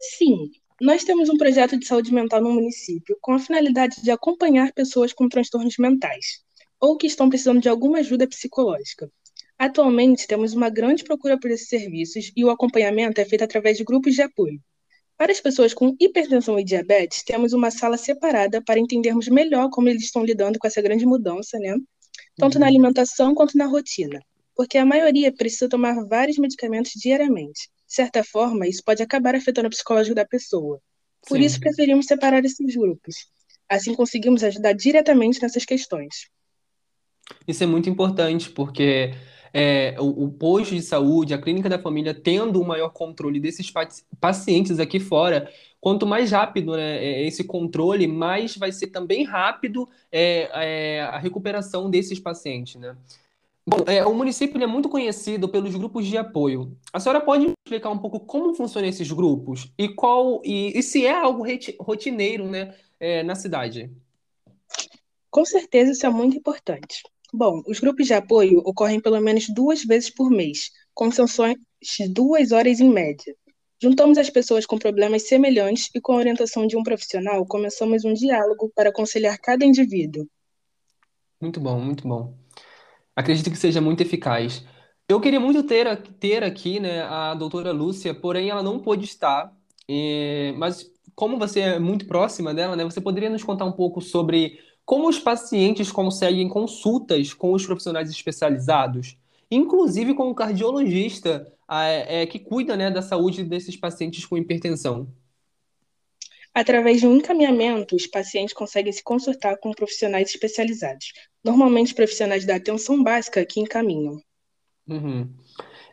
Sim, 0.00 0.50
nós 0.80 1.04
temos 1.04 1.28
um 1.28 1.36
projeto 1.36 1.78
de 1.78 1.86
saúde 1.86 2.10
mental 2.10 2.40
no 2.40 2.54
município 2.54 3.18
com 3.20 3.32
a 3.34 3.38
finalidade 3.38 4.02
de 4.02 4.10
acompanhar 4.10 4.72
pessoas 4.72 5.12
com 5.12 5.28
transtornos 5.28 5.76
mentais 5.76 6.42
ou 6.80 6.96
que 6.96 7.06
estão 7.06 7.28
precisando 7.28 7.60
de 7.60 7.68
alguma 7.68 7.98
ajuda 7.98 8.26
psicológica. 8.26 9.12
Atualmente, 9.58 10.26
temos 10.26 10.54
uma 10.54 10.70
grande 10.70 11.04
procura 11.04 11.38
por 11.38 11.50
esses 11.50 11.68
serviços 11.68 12.32
e 12.34 12.42
o 12.46 12.50
acompanhamento 12.50 13.20
é 13.20 13.26
feito 13.26 13.44
através 13.44 13.76
de 13.76 13.84
grupos 13.84 14.14
de 14.14 14.22
apoio. 14.22 14.58
Para 15.16 15.30
as 15.30 15.40
pessoas 15.40 15.72
com 15.72 15.94
hipertensão 16.00 16.58
e 16.58 16.64
diabetes, 16.64 17.22
temos 17.22 17.52
uma 17.52 17.70
sala 17.70 17.96
separada 17.96 18.60
para 18.62 18.80
entendermos 18.80 19.28
melhor 19.28 19.70
como 19.70 19.88
eles 19.88 20.02
estão 20.02 20.24
lidando 20.24 20.58
com 20.58 20.66
essa 20.66 20.82
grande 20.82 21.06
mudança, 21.06 21.58
né? 21.58 21.76
Tanto 22.36 22.54
uhum. 22.54 22.60
na 22.60 22.66
alimentação 22.66 23.34
quanto 23.34 23.56
na 23.56 23.66
rotina. 23.66 24.20
Porque 24.56 24.76
a 24.76 24.84
maioria 24.84 25.32
precisa 25.32 25.68
tomar 25.68 26.04
vários 26.06 26.36
medicamentos 26.36 26.92
diariamente. 26.96 27.68
De 27.86 27.94
certa 27.94 28.24
forma, 28.24 28.66
isso 28.66 28.82
pode 28.84 29.02
acabar 29.02 29.34
afetando 29.34 29.68
o 29.68 29.70
psicológico 29.70 30.16
da 30.16 30.26
pessoa. 30.26 30.80
Por 31.28 31.38
Sim. 31.38 31.44
isso, 31.44 31.60
preferimos 31.60 32.06
separar 32.06 32.44
esses 32.44 32.74
grupos. 32.74 33.14
Assim, 33.68 33.94
conseguimos 33.94 34.42
ajudar 34.42 34.72
diretamente 34.72 35.40
nessas 35.40 35.64
questões. 35.64 36.28
Isso 37.46 37.62
é 37.62 37.66
muito 37.66 37.88
importante, 37.88 38.50
porque 38.50 39.14
é, 39.54 39.94
o, 40.00 40.24
o 40.24 40.32
posto 40.32 40.74
de 40.74 40.82
saúde, 40.82 41.32
a 41.32 41.38
clínica 41.38 41.68
da 41.68 41.78
família, 41.78 42.12
tendo 42.12 42.60
um 42.60 42.64
maior 42.64 42.90
controle 42.90 43.38
desses 43.38 43.72
pacientes 44.20 44.80
aqui 44.80 44.98
fora, 44.98 45.48
quanto 45.80 46.04
mais 46.04 46.32
rápido 46.32 46.72
né, 46.72 46.98
é, 46.98 47.24
esse 47.24 47.44
controle, 47.44 48.08
mais 48.08 48.56
vai 48.56 48.72
ser 48.72 48.88
também 48.88 49.22
rápido 49.22 49.88
é, 50.10 50.50
é, 50.52 51.02
a 51.02 51.18
recuperação 51.18 51.88
desses 51.88 52.18
pacientes, 52.18 52.74
né? 52.80 52.96
Bom, 53.66 53.78
é, 53.86 54.04
o 54.04 54.12
município 54.12 54.62
é 54.62 54.66
muito 54.66 54.90
conhecido 54.90 55.48
pelos 55.48 55.74
grupos 55.74 56.06
de 56.06 56.18
apoio. 56.18 56.76
A 56.92 57.00
senhora 57.00 57.20
pode 57.20 57.50
explicar 57.64 57.90
um 57.90 57.98
pouco 57.98 58.20
como 58.20 58.54
funcionam 58.54 58.88
esses 58.88 59.10
grupos 59.10 59.72
e 59.78 59.88
qual 59.88 60.42
e, 60.44 60.76
e 60.78 60.82
se 60.82 61.06
é 61.06 61.14
algo 61.14 61.46
rotineiro, 61.80 62.46
né, 62.46 62.74
é, 63.00 63.22
na 63.22 63.34
cidade? 63.34 63.90
Com 65.30 65.44
certeza 65.44 65.92
isso 65.92 66.04
é 66.04 66.10
muito 66.10 66.36
importante. 66.36 67.02
Bom, 67.36 67.64
os 67.66 67.80
grupos 67.80 68.06
de 68.06 68.14
apoio 68.14 68.60
ocorrem 68.60 69.00
pelo 69.00 69.20
menos 69.20 69.48
duas 69.48 69.84
vezes 69.84 70.08
por 70.08 70.30
mês, 70.30 70.70
com 70.94 71.10
sessões 71.10 71.56
de 71.82 72.08
duas 72.08 72.52
horas 72.52 72.78
em 72.78 72.88
média. 72.88 73.34
Juntamos 73.82 74.18
as 74.18 74.30
pessoas 74.30 74.64
com 74.64 74.78
problemas 74.78 75.26
semelhantes 75.26 75.90
e, 75.92 76.00
com 76.00 76.12
a 76.12 76.18
orientação 76.18 76.64
de 76.64 76.76
um 76.76 76.84
profissional, 76.84 77.44
começamos 77.44 78.04
um 78.04 78.14
diálogo 78.14 78.70
para 78.72 78.90
aconselhar 78.90 79.36
cada 79.42 79.64
indivíduo. 79.64 80.28
Muito 81.40 81.58
bom, 81.58 81.80
muito 81.80 82.06
bom. 82.06 82.38
Acredito 83.16 83.50
que 83.50 83.58
seja 83.58 83.80
muito 83.80 84.00
eficaz. 84.00 84.64
Eu 85.08 85.20
queria 85.20 85.40
muito 85.40 85.64
ter, 85.64 86.02
ter 86.20 86.44
aqui, 86.44 86.78
né, 86.78 87.02
a 87.02 87.34
doutora 87.34 87.72
Lúcia, 87.72 88.14
porém 88.14 88.48
ela 88.48 88.62
não 88.62 88.78
pôde 88.78 89.06
estar. 89.06 89.52
mas 90.56 90.88
como 91.16 91.36
você 91.36 91.60
é 91.60 91.78
muito 91.80 92.06
próxima 92.06 92.54
dela, 92.54 92.76
né, 92.76 92.84
você 92.84 93.00
poderia 93.00 93.28
nos 93.28 93.42
contar 93.42 93.64
um 93.64 93.72
pouco 93.72 94.00
sobre 94.00 94.56
como 94.84 95.08
os 95.08 95.18
pacientes 95.18 95.90
conseguem 95.90 96.48
consultas 96.48 97.32
com 97.32 97.52
os 97.52 97.64
profissionais 97.64 98.10
especializados, 98.10 99.16
inclusive 99.50 100.14
com 100.14 100.30
o 100.30 100.34
cardiologista 100.34 101.50
é, 101.68 102.26
que 102.26 102.38
cuida 102.38 102.76
né, 102.76 102.90
da 102.90 103.02
saúde 103.02 103.42
desses 103.42 103.76
pacientes 103.76 104.26
com 104.26 104.36
hipertensão? 104.36 105.08
Através 106.52 107.00
de 107.00 107.06
um 107.06 107.16
encaminhamento, 107.16 107.96
os 107.96 108.06
pacientes 108.06 108.54
conseguem 108.54 108.92
se 108.92 109.02
consultar 109.02 109.56
com 109.58 109.72
profissionais 109.72 110.30
especializados, 110.30 111.12
normalmente 111.42 111.94
profissionais 111.94 112.46
da 112.46 112.56
atenção 112.56 113.02
básica 113.02 113.44
que 113.44 113.58
encaminham. 113.58 114.22
Uhum. 114.86 115.28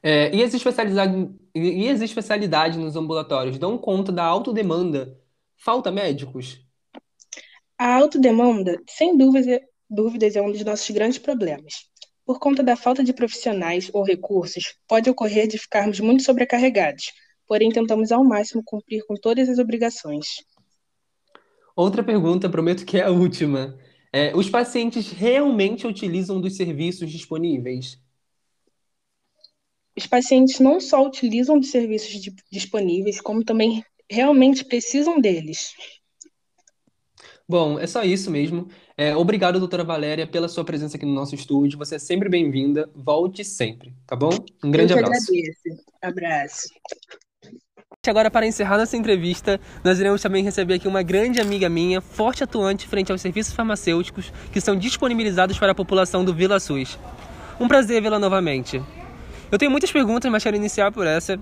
É, 0.04 0.36
e, 0.36 0.44
as 0.44 0.54
especialidades, 0.54 1.30
e 1.56 1.90
as 1.90 2.02
especialidades 2.02 2.78
nos 2.78 2.96
ambulatórios 2.96 3.58
dão 3.58 3.78
conta 3.78 4.12
da 4.12 4.24
autodemanda? 4.24 5.18
Falta 5.56 5.92
médicos? 5.92 6.60
A 7.84 7.96
autodemanda, 7.96 8.80
sem 8.88 9.18
dúvida, 9.18 9.60
dúvidas, 9.90 10.36
é 10.36 10.42
um 10.44 10.52
dos 10.52 10.64
nossos 10.64 10.88
grandes 10.92 11.18
problemas. 11.18 11.90
Por 12.24 12.38
conta 12.38 12.62
da 12.62 12.76
falta 12.76 13.04
de 13.04 13.12
profissionais 13.12 13.90
ou 13.92 14.04
recursos, 14.04 14.76
pode 14.88 15.10
ocorrer 15.10 15.48
de 15.48 15.58
ficarmos 15.58 16.00
muito 16.00 16.22
sobrecarregados, 16.22 17.12
porém 17.48 17.72
tentamos 17.72 18.12
ao 18.12 18.24
máximo 18.24 18.62
cumprir 18.64 19.04
com 19.08 19.16
todas 19.16 19.50
as 19.50 19.58
obrigações. 19.58 20.28
Outra 21.76 22.04
pergunta, 22.04 22.48
prometo 22.48 22.86
que 22.86 23.00
é 23.00 23.04
a 23.04 23.10
última. 23.10 23.76
É, 24.14 24.32
os 24.36 24.48
pacientes 24.48 25.12
realmente 25.12 25.88
utilizam 25.88 26.40
dos 26.40 26.58
serviços 26.58 27.10
disponíveis? 27.10 28.00
Os 29.98 30.06
pacientes 30.06 30.60
não 30.60 30.80
só 30.80 31.04
utilizam 31.04 31.60
dos 31.60 31.72
serviços 31.72 32.12
disponíveis, 32.52 33.20
como 33.20 33.44
também 33.44 33.84
realmente 34.08 34.64
precisam 34.64 35.20
deles. 35.20 35.74
Bom, 37.52 37.78
é 37.78 37.86
só 37.86 38.02
isso 38.02 38.32
mesmo. 38.32 38.70
É, 38.96 39.14
obrigado, 39.14 39.60
doutora 39.60 39.84
Valéria, 39.84 40.26
pela 40.26 40.48
sua 40.48 40.64
presença 40.64 40.96
aqui 40.96 41.06
no 41.06 41.14
nosso 41.14 41.36
estúdio. 41.36 41.78
Você 41.80 41.96
é 41.96 42.00
sempre 42.00 42.30
bem-vinda. 42.30 42.90
Volte 42.96 43.44
sempre, 43.44 43.94
tá 44.08 44.16
bom? 44.16 44.30
Um 44.64 44.72
grande 44.72 44.94
Eu 44.94 45.00
abraço. 45.00 45.26
Agradeço. 45.30 45.84
Abraço. 46.02 46.68
Agora, 48.08 48.32
para 48.32 48.48
encerrar 48.48 48.78
nossa 48.78 48.96
entrevista, 48.96 49.60
nós 49.84 50.00
iremos 50.00 50.22
também 50.22 50.46
receber 50.46 50.76
aqui 50.76 50.88
uma 50.88 51.04
grande 51.04 51.42
amiga 51.42 51.68
minha, 51.68 52.00
forte 52.00 52.42
atuante 52.42 52.88
frente 52.88 53.12
aos 53.12 53.20
serviços 53.20 53.54
farmacêuticos 53.54 54.32
que 54.54 54.62
são 54.62 54.78
disponibilizados 54.78 55.60
para 55.60 55.74
a 55.74 55.76
população 55.76 56.24
do 56.24 56.34
Vila 56.34 56.58
SUS. 56.58 56.98
Um 57.60 57.68
prazer 57.68 58.02
vê-la 58.02 58.18
novamente. 58.18 58.82
Eu 59.52 59.58
tenho 59.58 59.70
muitas 59.70 59.92
perguntas, 59.92 60.32
mas 60.32 60.42
quero 60.42 60.56
iniciar 60.56 60.90
por 60.94 61.06
essa, 61.06 61.38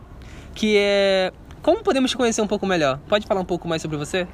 que 0.55 0.75
é 0.75 1.31
como 1.61 1.83
podemos 1.83 2.09
te 2.09 2.17
conhecer 2.17 2.41
um 2.41 2.47
pouco 2.47 2.65
melhor? 2.65 2.99
Pode 3.07 3.27
falar 3.27 3.41
um 3.41 3.45
pouco 3.45 3.67
mais 3.67 3.81
sobre 3.81 3.97
você? 3.97 4.27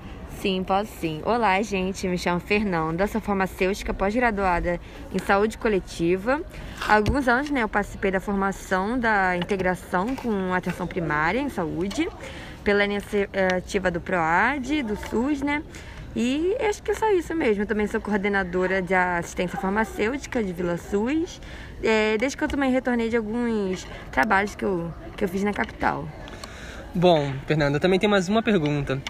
Sim, 0.46 0.64
posso 0.64 0.92
sim. 1.02 1.24
Olá, 1.26 1.60
gente. 1.64 2.08
Me 2.08 2.20
chamo 2.20 2.40
Fernanda, 2.40 3.08
sou 3.08 3.20
farmacêutica 3.20 3.92
pós-graduada 3.96 4.80
em 5.12 5.18
saúde 5.18 5.58
coletiva. 5.58 6.40
Há 6.88 6.98
alguns 6.98 7.28
anos, 7.28 7.50
né, 7.50 7.64
eu 7.64 7.68
participei 7.68 8.12
da 8.12 8.20
formação 8.20 9.00
da 9.00 9.36
integração 9.36 10.16
com 10.16 10.54
atenção 10.54 10.86
primária 10.86 11.40
em 11.40 11.50
saúde, 11.50 12.08
pela 12.64 12.86
iniciativa 12.86 13.90
do 13.90 14.00
PROAD, 14.00 14.84
do 14.84 14.96
SUS, 15.10 15.42
né? 15.42 15.64
E 16.16 16.56
acho 16.62 16.84
que 16.84 16.92
é 16.92 16.94
só 16.94 17.12
isso 17.12 17.34
mesmo. 17.34 17.64
Eu 17.64 17.68
também 17.68 17.88
sou 17.88 18.00
coordenadora 18.00 18.84
de 18.84 18.94
assistência 18.94 19.60
farmacêutica 19.60 20.44
de 20.44 20.54
Vila 20.54 20.78
SUS, 20.78 21.42
é, 21.82 22.20
desde 22.20 22.38
que 22.38 22.44
eu 22.44 22.48
também 22.48 22.72
retornei 22.72 23.10
de 23.10 23.18
alguns 23.18 23.88
trabalhos 24.12 24.54
que 24.54 24.64
eu, 24.64 24.94
que 25.18 25.24
eu 25.24 25.28
fiz 25.28 25.44
na 25.44 25.54
capital. 25.54 26.08
Bom, 26.94 27.34
Fernanda, 27.48 27.78
também 27.80 28.00
tem 28.00 28.08
mais 28.08 28.30
uma 28.30 28.42
pergunta. 28.42 29.02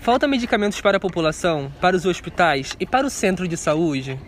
Falta 0.00 0.26
medicamentos 0.26 0.80
para 0.80 0.96
a 0.96 1.00
população, 1.00 1.70
para 1.78 1.94
os 1.94 2.06
hospitais 2.06 2.74
e 2.80 2.86
para 2.86 3.06
o 3.06 3.10
centro 3.10 3.46
de 3.46 3.54
saúde? 3.54 4.18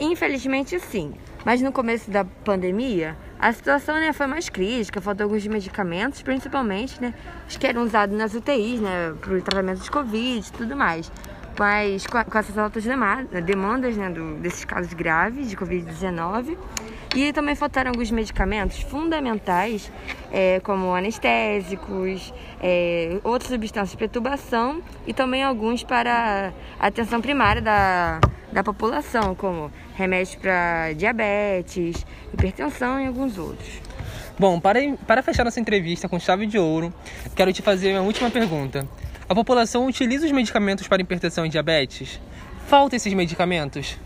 Infelizmente, 0.00 0.80
sim. 0.80 1.12
Mas 1.44 1.60
no 1.60 1.70
começo 1.70 2.10
da 2.10 2.24
pandemia, 2.24 3.14
a 3.38 3.52
situação 3.52 3.94
né, 3.96 4.14
foi 4.14 4.26
mais 4.26 4.48
crítica, 4.48 4.98
faltou 4.98 5.24
alguns 5.24 5.46
medicamentos, 5.46 6.22
principalmente 6.22 6.98
né, 7.00 7.12
os 7.46 7.58
que 7.58 7.66
eram 7.66 7.82
usados 7.82 8.16
nas 8.16 8.32
UTIs, 8.32 8.80
né, 8.80 9.14
para 9.20 9.34
o 9.34 9.42
tratamento 9.42 9.82
de 9.82 9.90
Covid 9.90 10.48
e 10.48 10.52
tudo 10.52 10.74
mais. 10.74 11.12
Mas 11.58 12.06
com, 12.06 12.24
com 12.24 12.38
essas 12.38 12.56
altas 12.56 12.84
demandas 13.44 13.98
né, 13.98 14.08
do, 14.08 14.36
desses 14.36 14.64
casos 14.64 14.94
graves 14.94 15.50
de 15.50 15.56
Covid-19, 15.58 16.56
e 17.16 17.32
também 17.32 17.54
faltaram 17.54 17.92
alguns 17.92 18.10
medicamentos 18.10 18.78
fundamentais, 18.82 19.90
é, 20.30 20.60
como 20.60 20.94
anestésicos, 20.94 22.32
é, 22.62 23.18
outras 23.24 23.50
substâncias 23.50 23.92
de 23.92 23.96
perturbação 23.96 24.82
e 25.06 25.14
também 25.14 25.42
alguns 25.42 25.82
para 25.82 26.52
a 26.78 26.86
atenção 26.88 27.22
primária 27.22 27.62
da, 27.62 28.20
da 28.52 28.62
população, 28.62 29.34
como 29.34 29.72
remédios 29.94 30.34
para 30.34 30.92
diabetes, 30.92 32.04
hipertensão 32.34 33.00
e 33.00 33.06
alguns 33.06 33.38
outros. 33.38 33.80
Bom, 34.38 34.60
para, 34.60 34.78
para 35.06 35.22
fechar 35.22 35.42
nossa 35.42 35.58
entrevista 35.58 36.10
com 36.10 36.20
chave 36.20 36.44
de 36.44 36.58
ouro, 36.58 36.92
quero 37.34 37.50
te 37.50 37.62
fazer 37.62 37.92
uma 37.92 38.02
última 38.02 38.30
pergunta. 38.30 38.86
A 39.26 39.34
população 39.34 39.86
utiliza 39.86 40.26
os 40.26 40.32
medicamentos 40.32 40.86
para 40.86 41.00
hipertensão 41.00 41.46
e 41.46 41.48
diabetes? 41.48 42.20
Faltam 42.66 42.98
esses 42.98 43.14
medicamentos? 43.14 43.96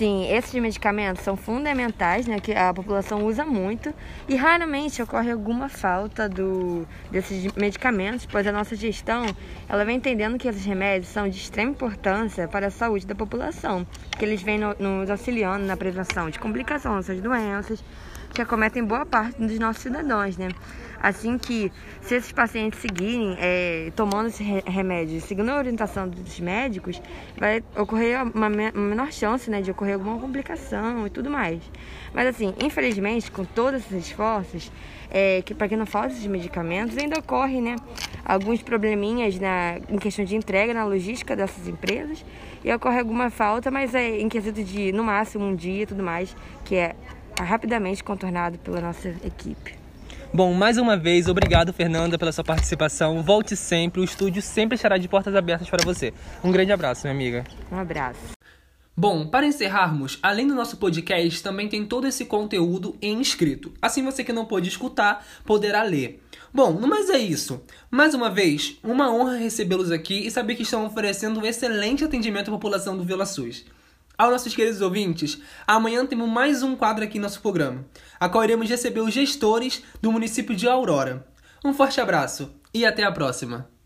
Sim, 0.00 0.32
esses 0.32 0.54
medicamentos 0.54 1.22
são 1.22 1.36
fundamentais, 1.36 2.26
né, 2.26 2.40
que 2.40 2.52
a 2.52 2.72
população 2.72 3.24
usa 3.26 3.44
muito 3.44 3.92
e 4.26 4.34
raramente 4.34 5.02
ocorre 5.02 5.30
alguma 5.30 5.68
falta 5.68 6.26
do, 6.26 6.86
desses 7.10 7.52
medicamentos, 7.54 8.24
pois 8.24 8.46
a 8.46 8.52
nossa 8.52 8.74
gestão 8.74 9.26
ela 9.68 9.84
vem 9.84 9.96
entendendo 9.96 10.38
que 10.38 10.48
esses 10.48 10.64
remédios 10.64 11.12
são 11.12 11.28
de 11.28 11.36
extrema 11.36 11.72
importância 11.72 12.48
para 12.48 12.68
a 12.68 12.70
saúde 12.70 13.06
da 13.06 13.14
população, 13.14 13.86
que 14.18 14.24
eles 14.24 14.40
vêm 14.40 14.58
no, 14.58 14.74
nos 14.78 15.10
auxiliando 15.10 15.66
na 15.66 15.76
prevenção 15.76 16.30
de 16.30 16.38
complicações 16.38 17.06
dessas 17.06 17.22
doenças 17.22 17.84
que 18.32 18.40
acometem 18.40 18.84
boa 18.84 19.04
parte 19.04 19.40
dos 19.40 19.58
nossos 19.58 19.82
cidadãos, 19.82 20.36
né? 20.36 20.48
Assim 21.02 21.38
que, 21.38 21.72
se 22.02 22.14
esses 22.14 22.30
pacientes 22.30 22.78
seguirem 22.78 23.34
é, 23.38 23.90
tomando 23.96 24.28
esse 24.28 24.42
remédio, 24.42 25.18
seguindo 25.22 25.48
a 25.48 25.56
orientação 25.56 26.06
dos 26.06 26.38
médicos, 26.38 27.00
vai 27.38 27.64
ocorrer 27.74 28.22
uma, 28.22 28.50
menor 28.50 29.10
chance 29.10 29.48
né, 29.50 29.62
de 29.62 29.70
ocorrer 29.70 29.94
alguma 29.94 30.18
complicação 30.20 31.06
e 31.06 31.10
tudo 31.10 31.30
mais. 31.30 31.58
Mas 32.12 32.26
assim, 32.26 32.54
infelizmente, 32.62 33.30
com 33.30 33.46
todos 33.46 33.80
esses 33.80 34.08
esforços, 34.08 34.70
é, 35.10 35.40
que 35.42 35.54
para 35.54 35.68
que 35.68 35.76
não 35.76 35.86
falta 35.86 36.08
esses 36.08 36.26
medicamentos, 36.26 36.98
ainda 36.98 37.18
ocorre 37.18 37.62
né, 37.62 37.76
alguns 38.22 38.60
probleminhas 38.60 39.38
na, 39.38 39.78
em 39.88 39.96
questão 39.96 40.24
de 40.24 40.36
entrega 40.36 40.74
na 40.74 40.84
logística 40.84 41.34
dessas 41.34 41.66
empresas 41.66 42.22
e 42.62 42.70
ocorre 42.72 42.98
alguma 42.98 43.30
falta, 43.30 43.70
mas 43.70 43.94
é 43.94 44.20
em 44.20 44.28
quesito 44.28 44.62
de 44.62 44.92
no 44.92 45.02
máximo 45.02 45.46
um 45.46 45.56
dia 45.56 45.84
e 45.84 45.86
tudo 45.86 46.02
mais, 46.02 46.36
que 46.62 46.76
é 46.76 46.94
rapidamente 47.42 48.02
contornado 48.02 48.58
pela 48.58 48.80
nossa 48.80 49.08
equipe. 49.24 49.78
Bom, 50.32 50.54
mais 50.54 50.78
uma 50.78 50.96
vez, 50.96 51.26
obrigado, 51.26 51.72
Fernanda, 51.72 52.16
pela 52.16 52.30
sua 52.30 52.44
participação. 52.44 53.20
Volte 53.22 53.56
sempre, 53.56 54.00
o 54.00 54.04
estúdio 54.04 54.40
sempre 54.40 54.76
estará 54.76 54.96
de 54.96 55.08
portas 55.08 55.34
abertas 55.34 55.68
para 55.68 55.84
você. 55.84 56.14
Um 56.44 56.52
grande 56.52 56.70
abraço, 56.70 57.02
minha 57.02 57.14
amiga. 57.14 57.44
Um 57.70 57.76
abraço. 57.76 58.40
Bom, 58.96 59.26
para 59.26 59.46
encerrarmos, 59.46 60.18
além 60.22 60.46
do 60.46 60.54
nosso 60.54 60.76
podcast, 60.76 61.42
também 61.42 61.68
tem 61.68 61.86
todo 61.86 62.06
esse 62.06 62.26
conteúdo 62.26 62.96
em 63.00 63.20
escrito. 63.20 63.72
Assim 63.80 64.04
você 64.04 64.22
que 64.22 64.32
não 64.32 64.44
pôde 64.44 64.68
escutar, 64.68 65.26
poderá 65.44 65.82
ler. 65.82 66.22
Bom, 66.52 66.72
no 66.72 66.86
mais 66.86 67.08
é 67.08 67.18
isso. 67.18 67.62
Mais 67.90 68.14
uma 68.14 68.28
vez, 68.28 68.76
uma 68.84 69.12
honra 69.12 69.36
recebê-los 69.36 69.90
aqui 69.90 70.26
e 70.26 70.30
saber 70.30 70.54
que 70.54 70.64
estão 70.64 70.84
oferecendo 70.84 71.40
um 71.40 71.46
excelente 71.46 72.04
atendimento 72.04 72.48
à 72.48 72.52
população 72.52 72.96
do 72.96 73.02
Vila 73.02 73.24
SUS. 73.24 73.64
Aos 74.20 74.32
nossos 74.32 74.54
queridos 74.54 74.82
ouvintes, 74.82 75.40
amanhã 75.66 76.04
temos 76.04 76.28
mais 76.28 76.62
um 76.62 76.76
quadro 76.76 77.02
aqui 77.02 77.18
no 77.18 77.22
nosso 77.22 77.40
programa, 77.40 77.86
a 78.20 78.28
qual 78.28 78.44
iremos 78.44 78.68
receber 78.68 79.00
os 79.00 79.14
gestores 79.14 79.82
do 80.02 80.12
município 80.12 80.54
de 80.54 80.68
Aurora. 80.68 81.26
Um 81.64 81.72
forte 81.72 82.02
abraço 82.02 82.54
e 82.74 82.84
até 82.84 83.02
a 83.02 83.10
próxima! 83.10 83.79